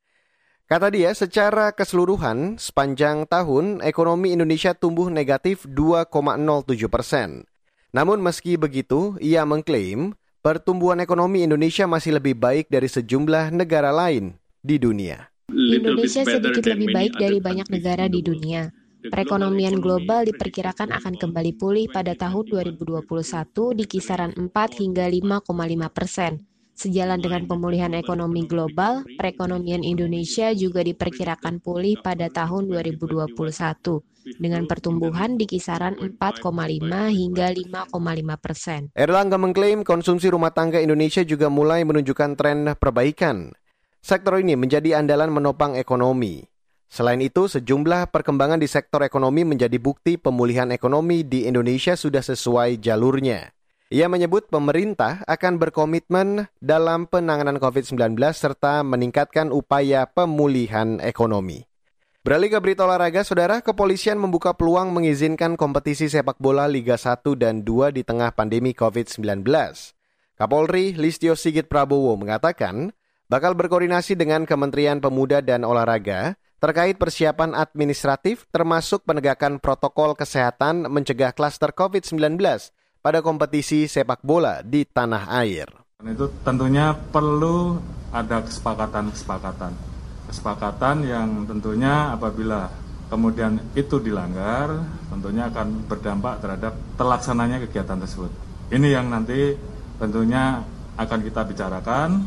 Kata 0.71 0.87
dia, 0.95 1.11
secara 1.19 1.75
keseluruhan 1.75 2.63
sepanjang 2.63 3.27
tahun 3.27 3.83
ekonomi 3.83 4.39
Indonesia 4.39 4.71
tumbuh 4.71 5.11
negatif 5.11 5.67
2,07 5.67 6.87
persen. 6.87 7.43
Namun 7.91 8.23
meski 8.23 8.55
begitu, 8.55 9.19
ia 9.19 9.43
mengklaim 9.43 10.15
pertumbuhan 10.47 11.03
ekonomi 11.03 11.43
Indonesia 11.43 11.91
masih 11.91 12.23
lebih 12.23 12.39
baik 12.39 12.71
dari 12.71 12.87
sejumlah 12.87 13.51
negara 13.51 13.91
lain 13.91 14.39
di 14.63 14.77
dunia. 14.81 15.29
Indonesia 15.53 16.23
sedikit 16.27 16.65
lebih 16.67 16.93
baik 16.93 17.13
dari 17.17 17.39
banyak 17.39 17.69
negara 17.71 18.07
di 18.07 18.21
dunia. 18.21 18.73
Perekonomian 19.07 19.79
global 19.79 20.27
diperkirakan 20.27 20.91
akan 20.91 21.15
kembali 21.15 21.55
pulih 21.55 21.87
pada 21.89 22.19
tahun 22.19 22.51
2021 22.51 23.07
di 23.79 23.85
kisaran 23.87 24.35
4 24.35 24.51
hingga 24.83 25.07
5,5 25.07 25.47
persen 25.95 26.43
Sejalan 26.77 27.25
dengan 27.25 27.49
pemulihan 27.49 27.89
ekonomi 27.97 28.45
global, 28.45 29.01
perekonomian 29.17 29.81
Indonesia 29.81 30.53
juga 30.53 30.85
diperkirakan 30.85 31.65
pulih 31.65 31.97
pada 32.05 32.29
tahun 32.29 32.69
2021 32.69 33.33
dengan 34.37 34.69
pertumbuhan 34.69 35.41
di 35.41 35.49
kisaran 35.49 35.97
4,5 35.97 36.45
hingga 37.17 37.49
5,5 37.89 38.37
persen. 38.37 38.93
Erlangga 38.93 39.41
mengklaim 39.41 39.89
konsumsi 39.89 40.29
rumah 40.29 40.53
tangga 40.53 40.77
Indonesia 40.77 41.25
juga 41.25 41.49
mulai 41.49 41.81
menunjukkan 41.89 42.37
tren 42.37 42.69
perbaikan. 42.77 43.57
Sektor 44.07 44.39
ini 44.39 44.55
menjadi 44.55 45.03
andalan 45.03 45.35
menopang 45.35 45.75
ekonomi. 45.75 46.47
Selain 46.87 47.19
itu, 47.19 47.51
sejumlah 47.51 48.15
perkembangan 48.15 48.63
di 48.63 48.71
sektor 48.71 49.03
ekonomi 49.03 49.43
menjadi 49.43 49.83
bukti 49.83 50.15
pemulihan 50.15 50.71
ekonomi 50.71 51.27
di 51.27 51.51
Indonesia 51.51 51.99
sudah 51.99 52.23
sesuai 52.23 52.79
jalurnya. 52.79 53.51
Ia 53.91 54.07
menyebut 54.07 54.47
pemerintah 54.47 55.27
akan 55.27 55.59
berkomitmen 55.59 56.47
dalam 56.63 57.11
penanganan 57.11 57.59
COVID-19 57.59 58.15
serta 58.31 58.87
meningkatkan 58.87 59.51
upaya 59.51 60.07
pemulihan 60.07 61.03
ekonomi. 61.03 61.67
Beralih 62.23 62.55
ke 62.55 62.59
berita 62.63 62.87
olahraga, 62.87 63.27
saudara, 63.27 63.59
kepolisian 63.59 64.23
membuka 64.23 64.55
peluang 64.55 64.95
mengizinkan 64.95 65.59
kompetisi 65.59 66.07
sepak 66.07 66.39
bola 66.39 66.71
Liga 66.71 66.95
1 66.95 67.27
dan 67.35 67.67
2 67.67 67.91
di 67.91 68.07
tengah 68.07 68.31
pandemi 68.39 68.71
COVID-19. 68.71 69.43
Kapolri 70.39 70.95
Listio 70.95 71.35
Sigit 71.35 71.67
Prabowo 71.67 72.15
mengatakan 72.15 72.95
bakal 73.27 73.59
berkoordinasi 73.59 74.15
dengan 74.15 74.47
Kementerian 74.47 75.03
Pemuda 75.03 75.43
dan 75.43 75.67
Olahraga 75.67 76.39
terkait 76.63 76.97
persiapan 76.97 77.53
administratif 77.53 78.49
termasuk 78.49 79.05
penegakan 79.05 79.61
protokol 79.61 80.17
kesehatan 80.17 80.89
mencegah 80.89 81.35
klaster 81.35 81.75
COVID-19 81.75 82.39
pada 83.03 83.19
kompetisi 83.23 83.87
sepak 83.87 84.25
bola 84.25 84.65
di 84.65 84.87
tanah 84.87 85.31
air. 85.43 85.69
Itu 86.03 86.33
tentunya 86.43 86.95
perlu 86.95 87.79
ada 88.15 88.43
kesepakatan-kesepakatan. 88.47 89.73
Kesepakatan 90.27 90.97
yang 91.07 91.47
tentunya 91.47 92.15
apabila 92.15 92.67
kemudian 93.07 93.63
itu 93.79 94.03
dilanggar, 94.03 94.83
tentunya 95.07 95.47
akan 95.47 95.87
berdampak 95.87 96.43
terhadap 96.43 96.75
terlaksananya 96.99 97.63
kegiatan 97.69 97.99
tersebut. 98.01 98.33
Ini 98.75 98.99
yang 98.99 99.07
nanti 99.07 99.55
tentunya 100.03 100.59
akan 100.99 101.21
kita 101.23 101.47
bicarakan 101.47 102.27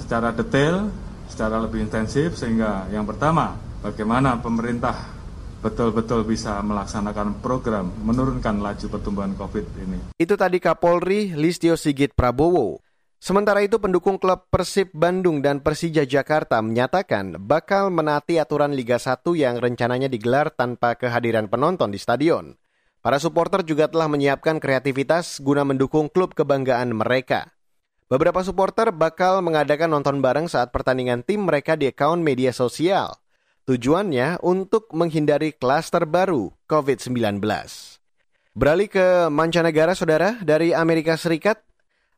secara 0.00 0.32
detail, 0.32 0.88
secara 1.28 1.60
lebih 1.60 1.84
intensif, 1.84 2.34
sehingga 2.40 2.88
yang 2.88 3.04
pertama, 3.04 3.54
bagaimana 3.84 4.40
pemerintah 4.40 5.20
betul-betul 5.60 6.24
bisa 6.24 6.56
melaksanakan 6.64 7.44
program 7.44 7.92
menurunkan 8.00 8.64
laju 8.64 8.86
pertumbuhan 8.88 9.36
COVID 9.36 9.64
ini. 9.84 9.98
Itu 10.16 10.34
tadi 10.40 10.56
Kapolri 10.56 11.36
Listio 11.36 11.76
Sigit 11.76 12.16
Prabowo. 12.16 12.80
Sementara 13.20 13.60
itu 13.60 13.76
pendukung 13.76 14.16
klub 14.16 14.48
Persib 14.48 14.96
Bandung 14.96 15.44
dan 15.44 15.60
Persija 15.60 16.08
Jakarta 16.08 16.56
menyatakan 16.64 17.36
bakal 17.36 17.92
menaati 17.92 18.40
aturan 18.40 18.72
Liga 18.72 18.96
1 18.96 19.20
yang 19.36 19.60
rencananya 19.60 20.08
digelar 20.08 20.48
tanpa 20.48 20.96
kehadiran 20.96 21.52
penonton 21.52 21.92
di 21.92 22.00
stadion. 22.00 22.56
Para 23.04 23.20
supporter 23.20 23.60
juga 23.60 23.92
telah 23.92 24.08
menyiapkan 24.08 24.56
kreativitas 24.56 25.44
guna 25.44 25.68
mendukung 25.68 26.08
klub 26.08 26.32
kebanggaan 26.32 26.96
mereka. 26.96 27.52
Beberapa 28.10 28.42
supporter 28.42 28.90
bakal 28.90 29.38
mengadakan 29.38 29.86
nonton 29.94 30.18
bareng 30.18 30.50
saat 30.50 30.74
pertandingan 30.74 31.22
tim 31.22 31.46
mereka 31.46 31.78
di 31.78 31.86
akun 31.86 32.26
media 32.26 32.50
sosial. 32.50 33.14
Tujuannya 33.70 34.42
untuk 34.42 34.90
menghindari 34.90 35.54
klaster 35.54 36.10
baru 36.10 36.50
COVID-19. 36.66 37.38
Beralih 38.58 38.90
ke 38.90 39.30
mancanegara, 39.30 39.94
saudara, 39.94 40.34
dari 40.42 40.74
Amerika 40.74 41.14
Serikat. 41.14 41.62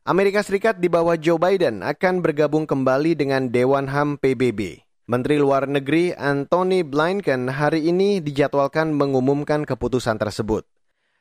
Amerika 0.01 0.41
Serikat 0.41 0.81
di 0.81 0.89
bawah 0.89 1.13
Joe 1.13 1.37
Biden 1.37 1.85
akan 1.85 2.25
bergabung 2.25 2.65
kembali 2.65 3.13
dengan 3.13 3.53
Dewan 3.53 3.85
HAM 3.85 4.17
PBB. 4.17 4.81
Menteri 5.05 5.37
Luar 5.37 5.69
Negeri 5.69 6.09
Anthony 6.17 6.81
Blinken 6.81 7.53
hari 7.53 7.85
ini 7.85 8.17
dijadwalkan 8.17 8.97
mengumumkan 8.97 9.61
keputusan 9.61 10.17
tersebut. 10.17 10.65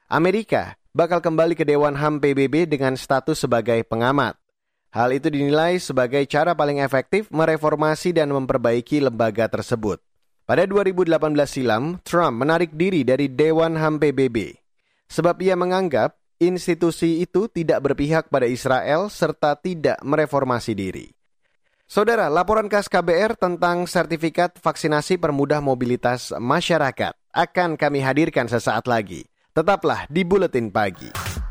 Amerika 0.08 0.80
bakal 0.96 1.20
kembali 1.20 1.60
ke 1.60 1.68
Dewan 1.68 1.92
HAM 1.92 2.24
PBB 2.24 2.72
dengan 2.72 2.96
status 2.96 3.44
sebagai 3.44 3.84
pengamat. 3.84 4.41
Hal 4.92 5.16
itu 5.16 5.32
dinilai 5.32 5.80
sebagai 5.80 6.20
cara 6.28 6.52
paling 6.52 6.84
efektif 6.84 7.32
mereformasi 7.32 8.12
dan 8.12 8.28
memperbaiki 8.28 9.00
lembaga 9.00 9.48
tersebut. 9.48 10.04
Pada 10.44 10.68
2018 10.68 11.16
silam, 11.48 11.96
Trump 12.04 12.44
menarik 12.44 12.76
diri 12.76 13.00
dari 13.00 13.32
Dewan 13.32 13.80
HAM 13.80 13.96
PBB 13.96 14.60
sebab 15.12 15.36
ia 15.44 15.52
menganggap 15.56 16.16
institusi 16.40 17.20
itu 17.20 17.48
tidak 17.52 17.84
berpihak 17.84 18.32
pada 18.32 18.44
Israel 18.48 19.12
serta 19.12 19.56
tidak 19.60 19.96
mereformasi 20.00 20.72
diri. 20.72 21.08
Saudara, 21.84 22.32
laporan 22.32 22.72
khas 22.72 22.88
KBR 22.88 23.36
tentang 23.36 23.84
sertifikat 23.84 24.56
vaksinasi 24.56 25.20
permudah 25.20 25.60
mobilitas 25.60 26.32
masyarakat 26.32 27.12
akan 27.32 27.76
kami 27.76 28.00
hadirkan 28.00 28.48
sesaat 28.48 28.88
lagi. 28.88 29.28
Tetaplah 29.52 30.08
di 30.08 30.24
Buletin 30.24 30.72
Pagi. 30.72 31.41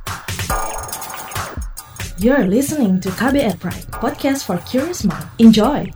You're 2.21 2.45
listening 2.45 3.01
to 3.01 3.09
KBR 3.17 3.57
Pride, 3.57 3.89
podcast 3.97 4.45
for 4.45 4.61
curious 4.69 5.01
mind. 5.01 5.25
Enjoy! 5.41 5.89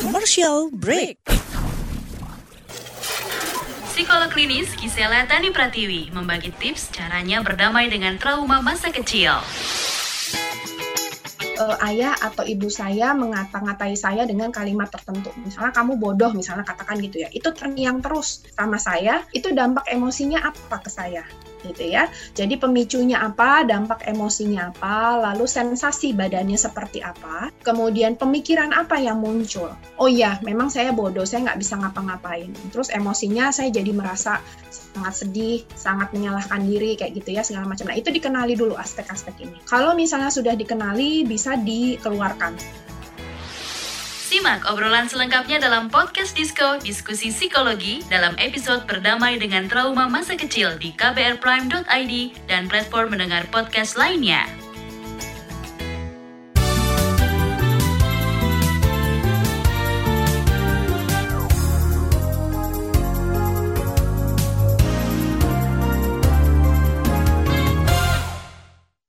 Commercial 0.00 0.72
break. 0.72 1.20
Psikolog 3.92 4.32
klinis 4.32 4.72
Gisela 4.80 5.28
Tani 5.28 5.52
Pratiwi 5.52 6.16
membagi 6.16 6.56
tips 6.56 6.88
caranya 6.88 7.44
berdamai 7.44 7.92
dengan 7.92 8.16
trauma 8.16 8.64
masa 8.64 8.88
kecil. 8.88 9.36
Uh, 11.56 11.76
ayah 11.88 12.12
atau 12.20 12.44
ibu 12.44 12.68
saya 12.68 13.16
mengata-ngatai 13.16 13.96
saya 13.96 14.28
dengan 14.28 14.52
kalimat 14.52 14.92
tertentu. 14.92 15.32
Misalnya 15.40 15.72
kamu 15.72 15.96
bodoh, 15.96 16.28
misalnya 16.36 16.68
katakan 16.68 17.00
gitu 17.00 17.24
ya. 17.24 17.32
Itu 17.32 17.56
terngiang 17.56 18.04
terus 18.04 18.44
sama 18.52 18.76
saya, 18.76 19.24
itu 19.32 19.56
dampak 19.56 19.88
emosinya 19.88 20.44
apa 20.44 20.84
ke 20.84 20.92
saya? 20.92 21.24
Gitu 21.64 21.84
ya. 21.86 22.10
Jadi 22.36 22.60
pemicunya 22.60 23.22
apa, 23.22 23.64
dampak 23.64 24.04
emosinya 24.04 24.74
apa, 24.74 25.20
lalu 25.30 25.48
sensasi 25.48 26.12
badannya 26.12 26.58
seperti 26.58 27.00
apa, 27.00 27.48
kemudian 27.62 28.18
pemikiran 28.18 28.74
apa 28.74 28.98
yang 29.00 29.20
muncul. 29.22 29.72
Oh 29.96 30.10
iya, 30.10 30.40
memang 30.44 30.68
saya 30.68 30.92
bodoh, 30.92 31.24
saya 31.24 31.48
nggak 31.48 31.60
bisa 31.60 31.78
ngapa-ngapain. 31.80 32.52
Terus 32.74 32.92
emosinya 32.92 33.48
saya 33.54 33.72
jadi 33.72 33.92
merasa 33.94 34.40
sangat 34.68 35.14
sedih, 35.24 35.60
sangat 35.76 36.12
menyalahkan 36.16 36.64
diri 36.64 36.96
kayak 36.96 37.12
gitu 37.20 37.36
ya 37.36 37.42
segala 37.44 37.68
macam. 37.68 37.88
Nah 37.88 37.96
itu 37.96 38.08
dikenali 38.08 38.56
dulu 38.56 38.74
aspek-aspek 38.80 39.36
ini. 39.44 39.58
Kalau 39.68 39.92
misalnya 39.92 40.32
sudah 40.32 40.56
dikenali 40.56 41.28
bisa 41.28 41.56
dikeluarkan. 41.60 42.85
Simak 44.26 44.66
obrolan 44.66 45.06
selengkapnya 45.06 45.62
dalam 45.62 45.86
podcast 45.86 46.34
Disko 46.34 46.82
Diskusi 46.82 47.30
Psikologi 47.30 48.02
dalam 48.10 48.34
episode 48.42 48.82
Berdamai 48.82 49.38
dengan 49.38 49.70
Trauma 49.70 50.10
Masa 50.10 50.34
Kecil 50.34 50.74
di 50.82 50.90
kbrprime.id 50.98 52.34
dan 52.50 52.66
platform 52.66 53.14
mendengar 53.14 53.46
podcast 53.54 53.94
lainnya. 53.94 54.65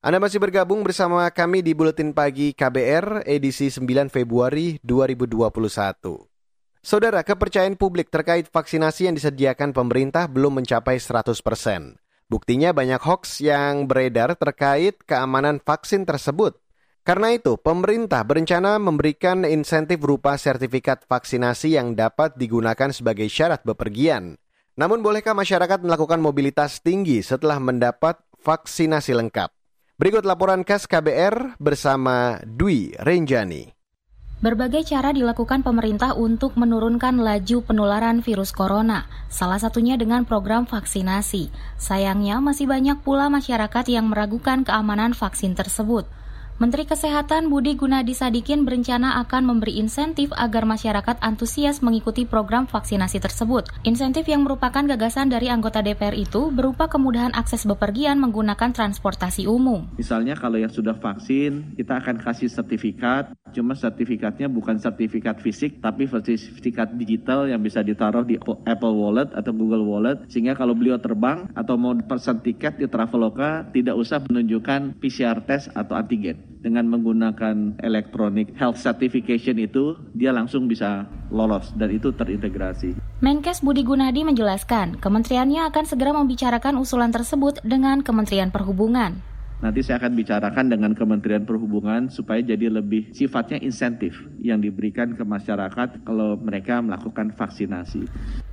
Anda 0.08 0.24
masih 0.24 0.40
bergabung 0.40 0.88
bersama 0.88 1.28
kami 1.36 1.60
di 1.60 1.76
Buletin 1.76 2.16
Pagi 2.16 2.56
KBR 2.56 3.28
edisi 3.28 3.68
9 3.68 4.08
Februari 4.08 4.80
2021. 4.80 5.52
Saudara, 6.80 7.20
kepercayaan 7.28 7.76
publik 7.76 8.08
terkait 8.08 8.48
vaksinasi 8.48 9.12
yang 9.12 9.20
disediakan 9.20 9.76
pemerintah 9.76 10.32
belum 10.32 10.64
mencapai 10.64 10.96
100 10.96 11.44
persen. 11.44 12.00
Buktinya 12.32 12.72
banyak 12.72 13.04
hoax 13.04 13.44
yang 13.44 13.84
beredar 13.84 14.40
terkait 14.40 14.96
keamanan 15.04 15.60
vaksin 15.60 16.08
tersebut. 16.08 16.56
Karena 17.04 17.36
itu, 17.36 17.60
pemerintah 17.60 18.24
berencana 18.24 18.80
memberikan 18.80 19.44
insentif 19.44 20.00
berupa 20.00 20.40
sertifikat 20.40 21.04
vaksinasi 21.04 21.76
yang 21.76 22.00
dapat 22.00 22.40
digunakan 22.40 22.96
sebagai 22.96 23.28
syarat 23.28 23.60
bepergian. 23.68 24.40
Namun, 24.80 25.04
bolehkah 25.04 25.36
masyarakat 25.36 25.84
melakukan 25.84 26.24
mobilitas 26.24 26.80
tinggi 26.80 27.20
setelah 27.20 27.60
mendapat 27.60 28.16
vaksinasi 28.40 29.12
lengkap? 29.12 29.57
Berikut 29.98 30.30
laporan 30.30 30.62
khas 30.62 30.86
KBR 30.86 31.58
bersama 31.58 32.38
Dwi 32.46 32.94
Renjani. 33.02 33.74
Berbagai 34.46 34.86
cara 34.86 35.10
dilakukan 35.10 35.66
pemerintah 35.66 36.14
untuk 36.14 36.54
menurunkan 36.54 37.18
laju 37.18 37.66
penularan 37.66 38.22
virus 38.22 38.54
corona, 38.54 39.10
salah 39.26 39.58
satunya 39.58 39.98
dengan 39.98 40.22
program 40.22 40.70
vaksinasi. 40.70 41.50
Sayangnya 41.82 42.38
masih 42.46 42.70
banyak 42.70 43.02
pula 43.02 43.26
masyarakat 43.34 43.90
yang 43.90 44.14
meragukan 44.14 44.62
keamanan 44.62 45.18
vaksin 45.18 45.58
tersebut. 45.58 46.06
Menteri 46.58 46.90
Kesehatan 46.90 47.54
Budi 47.54 47.78
Gunadi 47.78 48.18
Sadikin 48.18 48.66
berencana 48.66 49.22
akan 49.22 49.46
memberi 49.46 49.78
insentif 49.78 50.34
agar 50.34 50.66
masyarakat 50.66 51.22
antusias 51.22 51.86
mengikuti 51.86 52.26
program 52.26 52.66
vaksinasi 52.66 53.22
tersebut. 53.22 53.70
Insentif 53.86 54.26
yang 54.26 54.42
merupakan 54.42 54.82
gagasan 54.82 55.30
dari 55.30 55.54
anggota 55.54 55.86
DPR 55.86 56.18
itu 56.18 56.50
berupa 56.50 56.90
kemudahan 56.90 57.30
akses 57.38 57.62
bepergian 57.70 58.18
menggunakan 58.18 58.74
transportasi 58.74 59.46
umum. 59.46 59.86
Misalnya 60.02 60.34
kalau 60.34 60.58
yang 60.58 60.74
sudah 60.74 60.98
vaksin, 60.98 61.78
kita 61.78 62.02
akan 62.02 62.26
kasih 62.26 62.50
sertifikat, 62.50 63.38
cuma 63.54 63.78
sertifikatnya 63.78 64.50
bukan 64.50 64.82
sertifikat 64.82 65.38
fisik, 65.38 65.78
tapi 65.78 66.10
sertifikat 66.10 66.90
digital 66.98 67.46
yang 67.46 67.62
bisa 67.62 67.86
ditaruh 67.86 68.26
di 68.26 68.34
Apple 68.66 68.98
Wallet 68.98 69.30
atau 69.38 69.54
Google 69.54 69.86
Wallet, 69.86 70.26
sehingga 70.26 70.58
kalau 70.58 70.74
beliau 70.74 70.98
terbang 70.98 71.54
atau 71.54 71.78
mau 71.78 71.94
pesan 71.94 72.42
tiket 72.42 72.82
di 72.82 72.90
Traveloka, 72.90 73.70
tidak 73.70 73.94
usah 73.94 74.26
menunjukkan 74.26 74.98
PCR 74.98 75.46
test 75.46 75.70
atau 75.78 75.94
antigen 75.94 76.47
dengan 76.62 76.90
menggunakan 76.90 77.80
electronic 77.82 78.54
health 78.58 78.82
certification 78.82 79.58
itu 79.62 79.96
dia 80.18 80.34
langsung 80.34 80.66
bisa 80.66 81.06
lolos 81.30 81.72
dan 81.78 81.94
itu 81.94 82.10
terintegrasi. 82.14 82.98
Menkes 83.18 83.66
Budi 83.66 83.82
Gunadi 83.82 84.22
menjelaskan, 84.22 85.02
kementeriannya 85.02 85.66
akan 85.74 85.86
segera 85.90 86.14
membicarakan 86.14 86.78
usulan 86.78 87.10
tersebut 87.10 87.62
dengan 87.66 88.06
Kementerian 88.06 88.54
Perhubungan. 88.54 89.38
Nanti 89.58 89.82
saya 89.82 89.98
akan 89.98 90.14
bicarakan 90.14 90.70
dengan 90.70 90.94
Kementerian 90.94 91.42
Perhubungan 91.42 92.14
supaya 92.14 92.46
jadi 92.46 92.70
lebih 92.70 93.10
sifatnya 93.10 93.58
insentif 93.58 94.14
yang 94.38 94.62
diberikan 94.62 95.18
ke 95.18 95.26
masyarakat 95.26 96.06
kalau 96.06 96.38
mereka 96.38 96.78
melakukan 96.78 97.34
vaksinasi. 97.34 98.06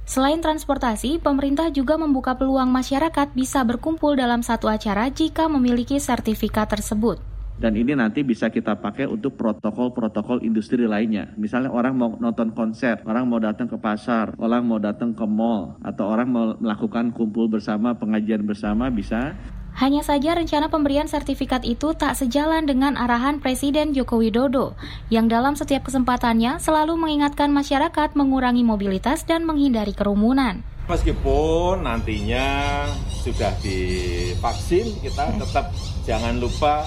Selain 0.09 0.41
transportasi, 0.41 1.21
pemerintah 1.21 1.69
juga 1.69 2.01
membuka 2.01 2.33
peluang 2.41 2.73
masyarakat 2.73 3.37
bisa 3.37 3.61
berkumpul 3.69 4.17
dalam 4.17 4.41
satu 4.41 4.73
acara 4.73 5.13
jika 5.13 5.45
memiliki 5.45 6.01
sertifikat 6.01 6.73
tersebut. 6.73 7.34
Dan 7.55 7.79
ini 7.79 7.95
nanti 7.95 8.27
bisa 8.27 8.51
kita 8.51 8.83
pakai 8.83 9.07
untuk 9.07 9.39
protokol-protokol 9.39 10.43
industri 10.43 10.85
lainnya. 10.91 11.31
Misalnya 11.39 11.71
orang 11.71 11.95
mau 11.95 12.11
nonton 12.19 12.51
konser, 12.51 12.99
orang 13.07 13.31
mau 13.31 13.39
datang 13.39 13.71
ke 13.71 13.79
pasar, 13.79 14.35
orang 14.43 14.67
mau 14.67 14.83
datang 14.83 15.15
ke 15.15 15.23
mall, 15.23 15.79
atau 15.87 16.11
orang 16.11 16.29
mau 16.29 16.45
melakukan 16.59 17.15
kumpul 17.15 17.47
bersama, 17.47 17.95
pengajian 17.95 18.43
bersama 18.43 18.91
bisa. 18.91 19.39
Hanya 19.75 20.07
saja 20.07 20.39
rencana 20.39 20.71
pemberian 20.71 21.11
sertifikat 21.11 21.67
itu 21.67 21.99
tak 21.99 22.15
sejalan 22.15 22.63
dengan 22.63 22.95
arahan 22.95 23.43
Presiden 23.43 23.91
Joko 23.91 24.23
Widodo, 24.23 24.79
yang 25.11 25.27
dalam 25.27 25.59
setiap 25.59 25.91
kesempatannya 25.91 26.63
selalu 26.63 26.95
mengingatkan 26.95 27.51
masyarakat 27.51 28.15
mengurangi 28.15 28.63
mobilitas 28.63 29.27
dan 29.27 29.43
menghindari 29.43 29.91
kerumunan. 29.91 30.63
Meskipun 30.85 31.81
nantinya 31.81 32.85
sudah 33.09 33.57
divaksin, 33.65 34.85
kita 35.01 35.33
tetap 35.41 35.73
jangan 36.05 36.37
lupa 36.37 36.85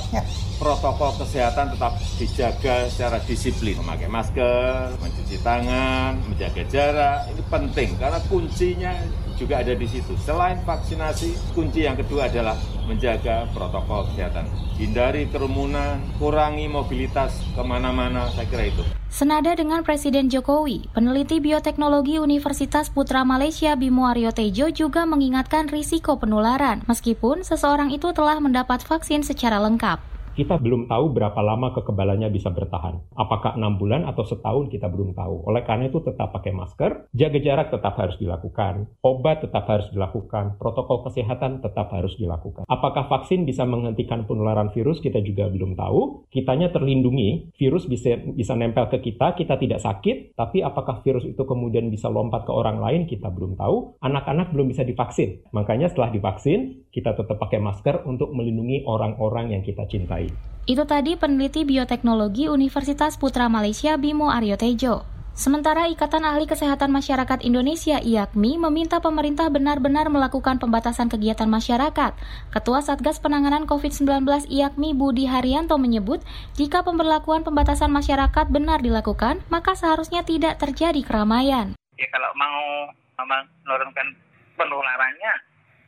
protokol 0.61 1.17
kesehatan 1.17 1.73
tetap 1.73 1.97
dijaga 2.21 2.85
secara 2.93 3.17
disiplin. 3.25 3.73
Memakai 3.81 4.05
masker, 4.05 4.93
mencuci 5.01 5.41
tangan, 5.41 6.13
menjaga 6.29 6.61
jarak, 6.69 7.25
ini 7.33 7.41
penting 7.49 7.89
karena 7.97 8.21
kuncinya 8.29 8.93
juga 9.37 9.61
ada 9.61 9.77
di 9.77 9.85
situ. 9.85 10.17
Selain 10.19 10.57
vaksinasi, 10.65 11.53
kunci 11.53 11.85
yang 11.85 11.95
kedua 11.95 12.27
adalah 12.27 12.57
menjaga 12.89 13.45
protokol 13.53 14.09
kesehatan. 14.11 14.49
Hindari 14.81 15.29
kerumunan, 15.29 16.01
kurangi 16.17 16.65
mobilitas 16.65 17.37
ke 17.53 17.61
mana-mana, 17.61 18.29
saya 18.33 18.49
kira 18.49 18.73
itu. 18.73 18.83
Senada 19.07 19.55
dengan 19.55 19.85
Presiden 19.85 20.27
Jokowi, 20.27 20.91
peneliti 20.91 21.39
bioteknologi 21.39 22.19
Universitas 22.19 22.91
Putra 22.91 23.23
Malaysia 23.23 23.77
Bimo 23.79 24.09
Aryo 24.09 24.35
Tejo 24.35 24.67
juga 24.73 25.07
mengingatkan 25.07 25.71
risiko 25.71 26.19
penularan, 26.19 26.83
meskipun 26.89 27.45
seseorang 27.45 27.93
itu 27.93 28.11
telah 28.11 28.37
mendapat 28.43 28.83
vaksin 28.83 29.23
secara 29.23 29.63
lengkap 29.63 30.16
kita 30.37 30.61
belum 30.61 30.85
tahu 30.85 31.17
berapa 31.17 31.41
lama 31.41 31.73
kekebalannya 31.73 32.29
bisa 32.29 32.53
bertahan. 32.53 33.01
Apakah 33.17 33.57
enam 33.57 33.81
bulan 33.81 34.05
atau 34.05 34.21
setahun 34.21 34.69
kita 34.69 34.85
belum 34.85 35.17
tahu. 35.17 35.49
Oleh 35.49 35.65
karena 35.65 35.89
itu 35.89 35.97
tetap 36.05 36.29
pakai 36.29 36.53
masker, 36.53 37.09
jaga 37.17 37.39
jarak 37.41 37.73
tetap 37.73 37.97
harus 37.97 38.21
dilakukan, 38.21 38.85
obat 39.01 39.41
tetap 39.41 39.65
harus 39.65 39.89
dilakukan, 39.89 40.61
protokol 40.61 41.01
kesehatan 41.09 41.65
tetap 41.65 41.89
harus 41.89 42.13
dilakukan. 42.21 42.69
Apakah 42.69 43.09
vaksin 43.09 43.49
bisa 43.49 43.65
menghentikan 43.65 44.29
penularan 44.29 44.69
virus 44.69 45.01
kita 45.01 45.25
juga 45.25 45.49
belum 45.49 45.73
tahu. 45.73 46.29
Kitanya 46.29 46.69
terlindungi, 46.69 47.57
virus 47.57 47.89
bisa 47.89 48.21
bisa 48.21 48.53
nempel 48.53 48.93
ke 48.93 49.01
kita, 49.01 49.33
kita 49.33 49.57
tidak 49.57 49.81
sakit, 49.81 50.37
tapi 50.37 50.61
apakah 50.61 51.01
virus 51.01 51.25
itu 51.25 51.41
kemudian 51.49 51.89
bisa 51.89 52.13
lompat 52.13 52.45
ke 52.45 52.53
orang 52.53 52.77
lain 52.77 53.09
kita 53.09 53.33
belum 53.33 53.57
tahu. 53.57 53.97
Anak-anak 54.05 54.53
belum 54.53 54.69
bisa 54.69 54.85
divaksin. 54.85 55.41
Makanya 55.49 55.89
setelah 55.89 56.13
divaksin, 56.13 56.85
kita 56.93 57.17
tetap 57.17 57.41
pakai 57.41 57.57
masker 57.57 58.05
untuk 58.05 58.29
melindungi 58.37 58.85
orang-orang 58.85 59.57
yang 59.57 59.65
kita 59.65 59.89
cintai. 59.89 60.26
Itu 60.67 60.83
tadi 60.83 61.15
peneliti 61.15 61.63
bioteknologi 61.63 62.51
Universitas 62.51 63.15
Putra 63.15 63.47
Malaysia 63.47 63.95
Bimo 63.95 64.27
Aryo 64.31 64.59
Tejo. 64.59 65.07
Sementara 65.37 65.85
Ikatan 65.85 66.25
Ahli 66.25 66.49
Kesehatan 66.49 66.89
Masyarakat 66.89 67.45
Indonesia 67.45 68.01
IAKMI 68.01 68.57
meminta 68.57 68.97
pemerintah 68.97 69.53
benar-benar 69.53 70.09
melakukan 70.09 70.57
pembatasan 70.57 71.13
kegiatan 71.13 71.45
masyarakat. 71.45 72.17
Ketua 72.49 72.81
Satgas 72.81 73.21
Penanganan 73.21 73.69
COVID-19 73.69 74.25
IAKMI 74.49 74.97
Budi 74.97 75.29
Haryanto 75.29 75.77
menyebut, 75.77 76.25
jika 76.57 76.81
pemberlakuan 76.81 77.45
pembatasan 77.45 77.93
masyarakat 77.93 78.49
benar 78.49 78.81
dilakukan, 78.81 79.45
maka 79.53 79.77
seharusnya 79.77 80.25
tidak 80.25 80.57
terjadi 80.57 81.05
keramaian. 81.05 81.77
Ya 82.01 82.09
kalau 82.09 82.33
mau 82.33 82.89
menurunkan 83.21 84.17
penularannya, 84.57 85.33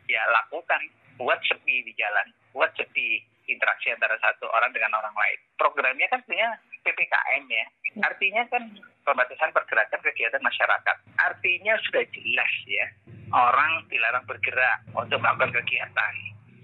ya 0.05 0.21
lakukan. 0.29 0.81
Buat 1.17 1.41
sepi 1.49 1.89
di 1.89 1.91
jalan, 1.97 2.29
buat 2.53 2.69
sepi 2.77 3.25
interaksi 3.49 3.89
antara 3.89 4.15
satu 4.21 4.45
orang 4.49 4.69
dengan 4.71 4.93
orang 4.95 5.13
lain. 5.13 5.39
Programnya 5.57 6.07
kan 6.07 6.21
sebenarnya 6.23 6.61
PPKM 6.85 7.43
ya. 7.49 7.65
Artinya 8.05 8.43
kan 8.53 8.63
pembatasan 9.03 9.49
pergerakan 9.51 9.99
kegiatan 10.05 10.41
masyarakat. 10.45 10.97
Artinya 11.17 11.73
sudah 11.89 12.05
jelas 12.13 12.53
ya, 12.69 12.85
orang 13.33 13.83
dilarang 13.89 14.25
bergerak 14.29 14.85
untuk 14.93 15.17
melakukan 15.17 15.57
kegiatan. 15.61 16.13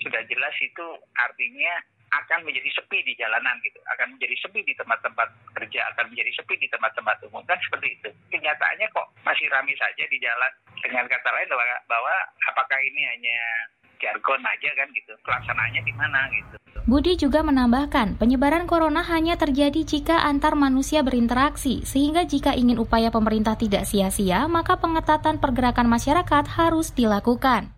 Sudah 0.06 0.21
jelas 0.30 0.54
itu 0.62 0.86
artinya 1.17 1.74
akan 2.13 2.48
menjadi 2.48 2.69
sepi 2.80 3.02
di 3.04 3.13
jalanan 3.17 3.58
gitu, 3.65 3.82
akan 3.98 4.15
menjadi 4.15 4.36
sepi 4.45 4.62
di 4.63 4.74
tempat-tempat 4.78 5.30
kerja, 5.58 5.80
akan 5.95 6.13
menjadi 6.13 6.32
sepi 6.38 6.56
di 6.62 6.67
tempat-tempat 6.69 7.17
umum 7.28 7.43
kan 7.50 7.60
seperti 7.60 7.98
itu. 7.98 8.10
Kenyataannya 8.32 8.88
kok 8.93 9.08
masih 9.26 9.50
ramai 9.52 9.76
saja 9.76 10.04
di 10.06 10.17
jalan. 10.21 10.52
Dengan 10.80 11.10
kata 11.10 11.30
lain 11.34 11.50
bahwa, 11.50 11.65
bahwa 11.89 12.15
apakah 12.54 12.78
ini 12.78 13.02
hanya 13.10 13.39
jargon 14.00 14.42
aja 14.44 14.70
kan 14.78 14.88
gitu. 14.96 15.14
Pelaksanaannya 15.24 15.82
di 15.84 15.94
mana 15.94 16.20
gitu. 16.32 16.56
Budi 16.86 17.18
juga 17.18 17.42
menambahkan, 17.42 18.22
penyebaran 18.22 18.70
corona 18.70 19.02
hanya 19.10 19.40
terjadi 19.40 19.82
jika 19.82 20.22
antar 20.22 20.54
manusia 20.54 21.02
berinteraksi, 21.02 21.82
sehingga 21.82 22.30
jika 22.30 22.54
ingin 22.54 22.78
upaya 22.78 23.10
pemerintah 23.10 23.58
tidak 23.58 23.90
sia-sia, 23.90 24.46
maka 24.46 24.78
pengetatan 24.78 25.42
pergerakan 25.42 25.90
masyarakat 25.90 26.46
harus 26.46 26.94
dilakukan 26.94 27.75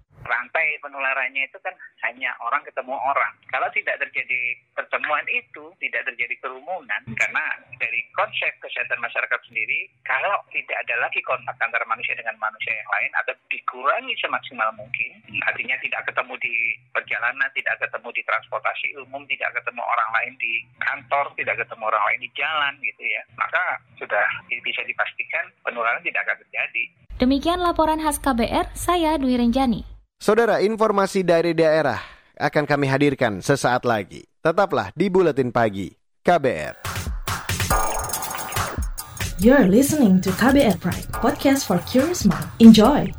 rantai 0.57 0.81
penularannya 0.81 1.45
itu 1.45 1.57
kan 1.61 1.69
hanya 2.09 2.33
orang 2.41 2.65
ketemu 2.65 2.97
orang. 2.97 3.33
Kalau 3.53 3.69
tidak 3.77 4.01
terjadi 4.01 4.57
pertemuan 4.73 5.21
itu, 5.29 5.69
tidak 5.77 6.01
terjadi 6.09 6.33
kerumunan, 6.41 7.01
karena 7.13 7.45
dari 7.77 8.01
konsep 8.17 8.49
kesehatan 8.57 8.97
masyarakat 8.97 9.37
sendiri, 9.45 9.85
kalau 10.01 10.41
tidak 10.49 10.73
ada 10.81 10.97
lagi 10.97 11.21
kontak 11.21 11.53
antara 11.61 11.85
manusia 11.85 12.17
dengan 12.17 12.33
manusia 12.41 12.73
yang 12.73 12.89
lain, 12.89 13.11
atau 13.21 13.33
dikurangi 13.53 14.17
semaksimal 14.17 14.73
mungkin, 14.73 15.21
artinya 15.45 15.77
tidak 15.77 16.01
ketemu 16.09 16.33
di 16.41 16.53
perjalanan, 16.89 17.49
tidak 17.53 17.77
ketemu 17.77 18.09
di 18.17 18.21
transportasi 18.25 18.87
umum, 19.05 19.21
tidak 19.29 19.53
ketemu 19.61 19.81
orang 19.85 20.09
lain 20.17 20.33
di 20.41 20.65
kantor, 20.81 21.25
tidak 21.37 21.61
ketemu 21.61 21.83
orang 21.85 22.03
lain 22.09 22.19
di 22.25 22.29
jalan 22.33 22.73
gitu 22.81 23.03
ya, 23.05 23.21
maka 23.37 23.77
sudah 24.01 24.25
bisa 24.49 24.81
dipastikan 24.89 25.53
penularan 25.61 26.01
tidak 26.01 26.25
akan 26.25 26.41
terjadi. 26.49 26.83
Demikian 27.17 27.61
laporan 27.61 28.01
khas 28.01 28.17
KBR, 28.21 28.73
saya 28.77 29.17
Dwi 29.21 29.37
Renjani. 29.37 29.96
Saudara, 30.17 30.65
informasi 30.65 31.21
dari 31.21 31.53
daerah 31.53 32.01
akan 32.41 32.65
kami 32.65 32.89
hadirkan 32.89 33.37
sesaat 33.37 33.85
lagi. 33.85 34.25
Tetaplah 34.41 34.89
di 34.97 35.13
Buletin 35.13 35.53
Pagi 35.53 35.93
KBR. 36.25 36.81
You're 39.37 39.69
listening 39.69 40.17
to 40.25 40.33
KBR 40.33 40.81
Pride, 40.81 41.05
podcast 41.13 41.69
for 41.69 41.77
curious 41.85 42.25
mind. 42.25 42.49
Enjoy! 42.57 43.13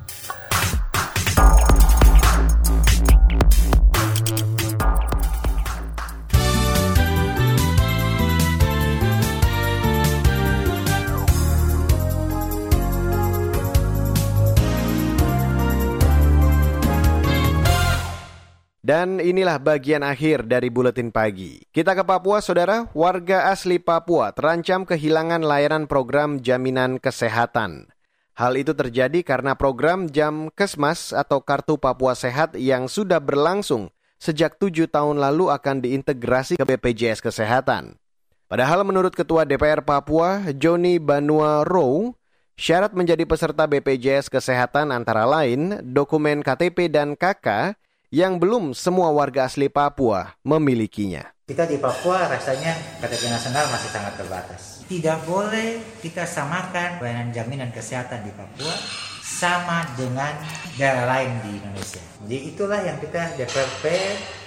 Dan 18.88 19.20
inilah 19.20 19.60
bagian 19.60 20.00
akhir 20.00 20.48
dari 20.48 20.72
buletin 20.72 21.12
pagi. 21.12 21.60
Kita 21.68 21.92
ke 21.92 22.08
Papua, 22.08 22.40
saudara. 22.40 22.88
Warga 22.96 23.52
asli 23.52 23.76
Papua 23.76 24.32
terancam 24.32 24.88
kehilangan 24.88 25.44
layanan 25.44 25.84
program 25.84 26.40
jaminan 26.40 26.96
kesehatan. 26.96 27.92
Hal 28.32 28.56
itu 28.56 28.72
terjadi 28.72 29.20
karena 29.20 29.52
program 29.60 30.08
Jam 30.08 30.48
Kesmas 30.56 31.12
atau 31.12 31.44
Kartu 31.44 31.76
Papua 31.76 32.16
Sehat 32.16 32.56
yang 32.56 32.88
sudah 32.88 33.20
berlangsung 33.20 33.92
sejak 34.16 34.56
tujuh 34.56 34.88
tahun 34.88 35.20
lalu 35.20 35.52
akan 35.52 35.84
diintegrasi 35.84 36.56
ke 36.56 36.64
BPJS 36.64 37.20
Kesehatan. 37.20 38.00
Padahal 38.48 38.88
menurut 38.88 39.12
Ketua 39.12 39.44
DPR 39.44 39.84
Papua, 39.84 40.48
Joni 40.56 40.96
Banua 40.96 41.60
Row, 41.60 42.16
syarat 42.56 42.96
menjadi 42.96 43.28
peserta 43.28 43.68
BPJS 43.68 44.32
Kesehatan 44.32 44.96
antara 44.96 45.28
lain 45.28 45.76
dokumen 45.84 46.40
KTP 46.40 46.88
dan 46.88 47.20
KK 47.20 47.76
yang 48.08 48.40
belum 48.40 48.72
semua 48.72 49.12
warga 49.12 49.44
asli 49.44 49.68
Papua 49.68 50.32
memilikinya. 50.40 51.28
Kita 51.44 51.68
di 51.68 51.76
Papua 51.76 52.28
rasanya 52.28 52.76
KTP 53.00 53.28
nasional 53.28 53.68
masih 53.68 53.90
sangat 53.92 54.14
terbatas. 54.16 54.84
Tidak 54.88 55.28
boleh 55.28 55.80
kita 56.00 56.24
samakan 56.24 57.00
pelayanan 57.00 57.32
jaminan 57.32 57.68
kesehatan 57.72 58.24
di 58.24 58.32
Papua 58.32 58.72
sama 59.20 59.84
dengan 59.92 60.32
daerah 60.80 61.04
lain 61.04 61.36
di 61.44 61.50
Indonesia. 61.60 62.00
Jadi 62.24 62.38
itulah 62.48 62.80
yang 62.80 62.96
kita 62.96 63.36
DPRP 63.36 63.84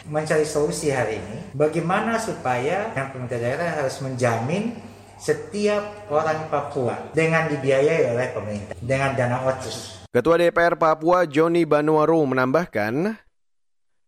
mencari 0.10 0.46
solusi 0.46 0.90
hari 0.90 1.22
ini. 1.22 1.54
Bagaimana 1.54 2.18
supaya 2.18 2.90
yang 2.98 3.14
pemerintah 3.14 3.38
daerah 3.38 3.70
harus 3.78 4.02
menjamin 4.02 4.74
setiap 5.22 6.10
orang 6.10 6.50
Papua 6.50 7.14
dengan 7.14 7.46
dibiayai 7.46 8.10
oleh 8.10 8.28
pemerintah 8.34 8.74
dengan 8.82 9.14
dana 9.14 9.46
otsus. 9.46 10.02
Ketua 10.10 10.42
DPR 10.42 10.76
Papua 10.82 11.30
Joni 11.30 11.64
Banuaru 11.64 12.26
menambahkan, 12.26 13.22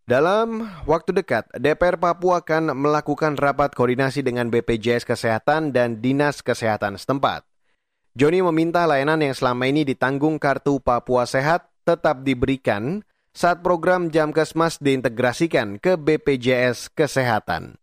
dalam 0.04 0.68
waktu 0.84 1.16
dekat, 1.16 1.48
DPR 1.56 1.96
Papua 1.96 2.44
akan 2.44 2.76
melakukan 2.76 3.40
rapat 3.40 3.72
koordinasi 3.72 4.20
dengan 4.20 4.52
BPJS 4.52 5.08
Kesehatan 5.08 5.72
dan 5.72 6.04
Dinas 6.04 6.44
Kesehatan 6.44 7.00
setempat. 7.00 7.48
Joni 8.12 8.44
meminta 8.44 8.84
layanan 8.84 9.24
yang 9.24 9.32
selama 9.32 9.64
ini 9.64 9.88
ditanggung 9.88 10.36
Kartu 10.36 10.76
Papua 10.76 11.24
Sehat 11.24 11.72
tetap 11.88 12.20
diberikan 12.20 13.00
saat 13.32 13.64
program 13.64 14.12
Jamkesmas 14.12 14.76
diintegrasikan 14.76 15.80
ke 15.80 15.96
BPJS 15.96 16.92
Kesehatan. 16.92 17.80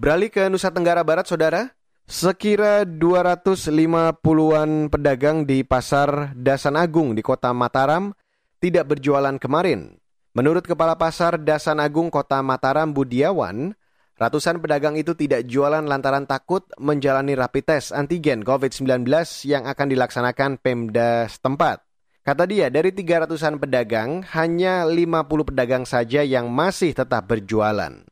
Beralih 0.00 0.32
ke 0.32 0.48
Nusa 0.48 0.72
Tenggara 0.72 1.04
Barat, 1.04 1.28
Saudara. 1.28 1.76
Sekira 2.08 2.88
250-an 2.88 4.88
pedagang 4.88 5.44
di 5.44 5.60
Pasar 5.60 6.32
Dasan 6.32 6.80
Agung 6.80 7.12
di 7.12 7.20
Kota 7.20 7.52
Mataram 7.52 8.16
tidak 8.64 8.96
berjualan 8.96 9.36
kemarin 9.36 10.00
Menurut 10.38 10.70
Kepala 10.70 10.94
Pasar 10.94 11.34
Dasan 11.42 11.82
Agung 11.82 12.14
Kota 12.14 12.38
Mataram 12.46 12.94
Budiawan, 12.94 13.74
ratusan 14.22 14.62
pedagang 14.62 14.94
itu 14.94 15.10
tidak 15.18 15.50
jualan 15.50 15.82
lantaran 15.82 16.30
takut 16.30 16.62
menjalani 16.78 17.34
rapid 17.34 17.66
test 17.66 17.90
antigen 17.90 18.46
COVID-19 18.46 19.02
yang 19.50 19.66
akan 19.66 19.86
dilaksanakan 19.90 20.62
Pemda 20.62 21.26
setempat. 21.26 21.82
Kata 22.22 22.46
dia, 22.46 22.70
dari 22.70 22.94
300-an 22.94 23.58
pedagang, 23.58 24.22
hanya 24.30 24.86
50 24.86 25.26
pedagang 25.42 25.82
saja 25.82 26.22
yang 26.22 26.54
masih 26.54 26.94
tetap 26.94 27.26
berjualan. 27.26 28.06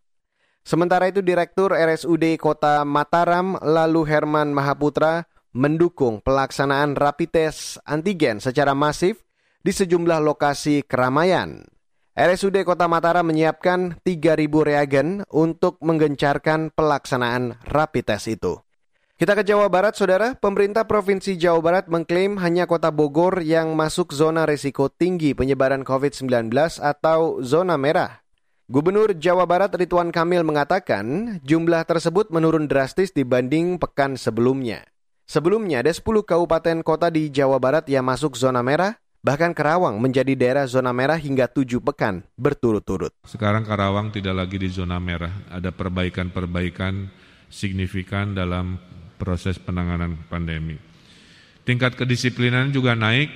Sementara 0.67 1.07
itu 1.07 1.23
Direktur 1.23 1.79
RSUD 1.79 2.43
Kota 2.43 2.83
Mataram 2.83 3.55
lalu 3.63 4.03
Herman 4.03 4.51
Mahaputra 4.51 5.31
mendukung 5.55 6.19
pelaksanaan 6.27 6.99
rapid 6.99 7.31
test 7.31 7.79
antigen 7.87 8.43
secara 8.43 8.75
masif 8.75 9.23
di 9.63 9.71
sejumlah 9.71 10.19
lokasi 10.19 10.83
keramaian. 10.83 11.76
RSUD 12.17 12.65
Kota 12.65 12.89
Mataram 12.89 13.29
menyiapkan 13.29 14.01
3.000 14.01 14.49
reagen 14.49 15.21
untuk 15.29 15.77
menggencarkan 15.85 16.73
pelaksanaan 16.73 17.61
rapid 17.69 18.09
test 18.09 18.33
itu. 18.33 18.57
Kita 19.21 19.37
ke 19.37 19.45
Jawa 19.45 19.69
Barat, 19.69 20.01
Saudara. 20.01 20.33
Pemerintah 20.33 20.89
Provinsi 20.89 21.37
Jawa 21.37 21.61
Barat 21.61 21.93
mengklaim 21.93 22.41
hanya 22.41 22.65
kota 22.65 22.89
Bogor 22.89 23.45
yang 23.45 23.77
masuk 23.77 24.17
zona 24.17 24.49
risiko 24.49 24.89
tinggi 24.89 25.37
penyebaran 25.37 25.85
COVID-19 25.85 26.49
atau 26.81 27.45
zona 27.45 27.77
merah. 27.77 28.25
Gubernur 28.65 29.13
Jawa 29.13 29.45
Barat 29.45 29.77
Ridwan 29.77 30.09
Kamil 30.09 30.41
mengatakan 30.41 31.37
jumlah 31.45 31.85
tersebut 31.85 32.33
menurun 32.33 32.65
drastis 32.65 33.13
dibanding 33.13 33.77
pekan 33.77 34.17
sebelumnya. 34.17 34.89
Sebelumnya 35.29 35.85
ada 35.85 35.93
10 35.93 36.01
kabupaten 36.25 36.81
kota 36.81 37.13
di 37.13 37.29
Jawa 37.29 37.61
Barat 37.61 37.85
yang 37.93 38.09
masuk 38.09 38.41
zona 38.41 38.65
merah, 38.65 38.97
Bahkan 39.27 39.59
Karawang 39.59 39.99
menjadi 39.99 40.39
daerah 40.39 40.71
zona 40.71 40.95
merah 40.95 41.19
hingga 41.19 41.51
tujuh 41.51 41.83
pekan 41.83 42.23
berturut-turut. 42.39 43.11
Sekarang 43.27 43.67
Karawang 43.67 44.15
tidak 44.15 44.39
lagi 44.39 44.55
di 44.55 44.71
zona 44.71 45.03
merah. 45.03 45.35
Ada 45.51 45.75
perbaikan-perbaikan 45.75 47.11
signifikan 47.51 48.39
dalam 48.39 48.79
proses 49.19 49.59
penanganan 49.59 50.15
pandemi. 50.31 50.79
Tingkat 51.67 51.99
kedisiplinan 51.99 52.71
juga 52.71 52.95
naik. 52.95 53.27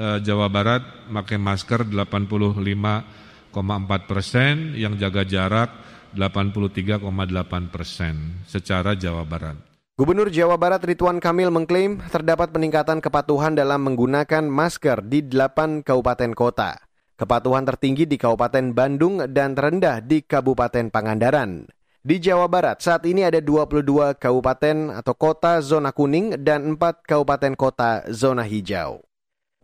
Eh, 0.00 0.24
Jawa 0.24 0.48
Barat 0.48 0.80
pakai 1.04 1.36
masker 1.36 1.84
85,4 1.84 4.08
persen, 4.08 4.72
yang 4.72 4.96
jaga 4.96 5.20
jarak 5.28 5.68
83,8 6.16 7.68
persen 7.68 8.40
secara 8.48 8.96
Jawa 8.96 9.28
Barat. 9.28 9.75
Gubernur 9.96 10.28
Jawa 10.28 10.60
Barat 10.60 10.84
Ridwan 10.84 11.24
Kamil 11.24 11.48
mengklaim 11.48 11.96
terdapat 12.12 12.52
peningkatan 12.52 13.00
kepatuhan 13.00 13.56
dalam 13.56 13.80
menggunakan 13.80 14.44
masker 14.44 15.00
di 15.00 15.24
8 15.24 15.80
kabupaten 15.80 16.36
kota. 16.36 16.76
Kepatuhan 17.16 17.64
tertinggi 17.64 18.04
di 18.04 18.20
Kabupaten 18.20 18.76
Bandung 18.76 19.24
dan 19.32 19.56
terendah 19.56 20.04
di 20.04 20.20
Kabupaten 20.20 20.92
Pangandaran. 20.92 21.64
Di 22.04 22.20
Jawa 22.20 22.44
Barat 22.44 22.84
saat 22.84 23.08
ini 23.08 23.24
ada 23.24 23.40
22 23.40 24.20
kabupaten 24.20 25.00
atau 25.00 25.16
kota 25.16 25.64
zona 25.64 25.96
kuning 25.96 26.44
dan 26.44 26.76
4 26.76 27.00
kabupaten 27.00 27.56
kota 27.56 28.04
zona 28.12 28.44
hijau. 28.44 29.00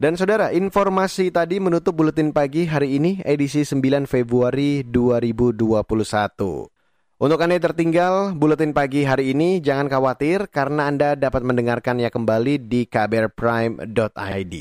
Dan 0.01 0.17
saudara, 0.17 0.49
informasi 0.49 1.29
tadi 1.29 1.61
menutup 1.61 1.93
buletin 1.93 2.33
pagi 2.33 2.65
hari 2.65 2.97
ini 2.97 3.21
edisi 3.29 3.69
9 3.69 4.09
Februari 4.09 4.81
2021. 4.81 6.73
Untuk 7.23 7.39
Anda 7.39 7.55
yang 7.55 7.71
tertinggal 7.71 8.15
buletin 8.35 8.75
pagi 8.75 9.07
hari 9.07 9.31
ini, 9.31 9.63
jangan 9.63 9.87
khawatir 9.87 10.51
karena 10.51 10.91
Anda 10.91 11.15
dapat 11.15 11.47
mendengarkannya 11.47 12.11
kembali 12.11 12.67
di 12.67 12.83
kbrprime.id. 12.91 14.55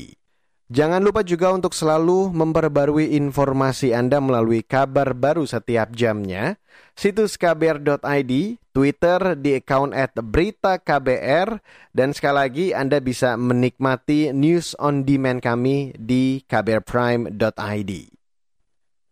Jangan 0.70 1.02
lupa 1.02 1.26
juga 1.26 1.50
untuk 1.50 1.74
selalu 1.74 2.30
memperbarui 2.30 3.18
informasi 3.18 3.90
Anda 3.90 4.22
melalui 4.22 4.62
kabar 4.62 5.10
baru 5.10 5.42
setiap 5.42 5.90
jamnya, 5.90 6.54
situs 6.94 7.34
kbr.id, 7.34 8.32
Twitter 8.70 9.20
di 9.34 9.58
account 9.58 9.90
at 9.90 10.14
berita 10.22 10.78
KBR, 10.78 11.58
dan 11.90 12.14
sekali 12.14 12.36
lagi 12.46 12.66
Anda 12.78 13.02
bisa 13.02 13.34
menikmati 13.34 14.30
news 14.30 14.78
on 14.78 15.02
demand 15.02 15.42
kami 15.42 15.98
di 15.98 16.46
kbrprime.id. 16.46 18.11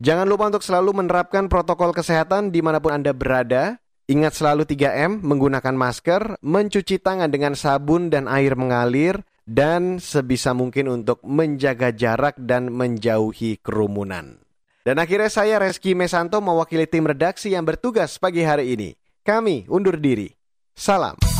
Jangan 0.00 0.24
lupa 0.24 0.48
untuk 0.48 0.64
selalu 0.64 0.96
menerapkan 0.96 1.44
protokol 1.52 1.92
kesehatan 1.92 2.48
di 2.48 2.64
mana 2.64 2.80
pun 2.80 2.96
Anda 2.96 3.12
berada. 3.12 3.76
Ingat 4.08 4.32
selalu 4.32 4.64
3M, 4.64 5.20
menggunakan 5.20 5.76
masker, 5.76 6.40
mencuci 6.40 6.98
tangan 7.04 7.28
dengan 7.28 7.52
sabun 7.52 8.08
dan 8.08 8.24
air 8.26 8.56
mengalir, 8.56 9.20
dan 9.44 10.00
sebisa 10.00 10.56
mungkin 10.56 10.88
untuk 10.88 11.20
menjaga 11.22 11.92
jarak 11.92 12.34
dan 12.40 12.72
menjauhi 12.72 13.60
kerumunan. 13.60 14.40
Dan 14.82 14.96
akhirnya 14.96 15.28
saya 15.28 15.60
Reski 15.60 15.92
Mesanto 15.92 16.40
mewakili 16.40 16.88
tim 16.88 17.04
redaksi 17.04 17.52
yang 17.52 17.68
bertugas 17.68 18.16
pagi 18.16 18.40
hari 18.40 18.72
ini. 18.72 18.96
Kami 19.20 19.68
undur 19.68 20.00
diri. 20.00 20.32
Salam. 20.72 21.39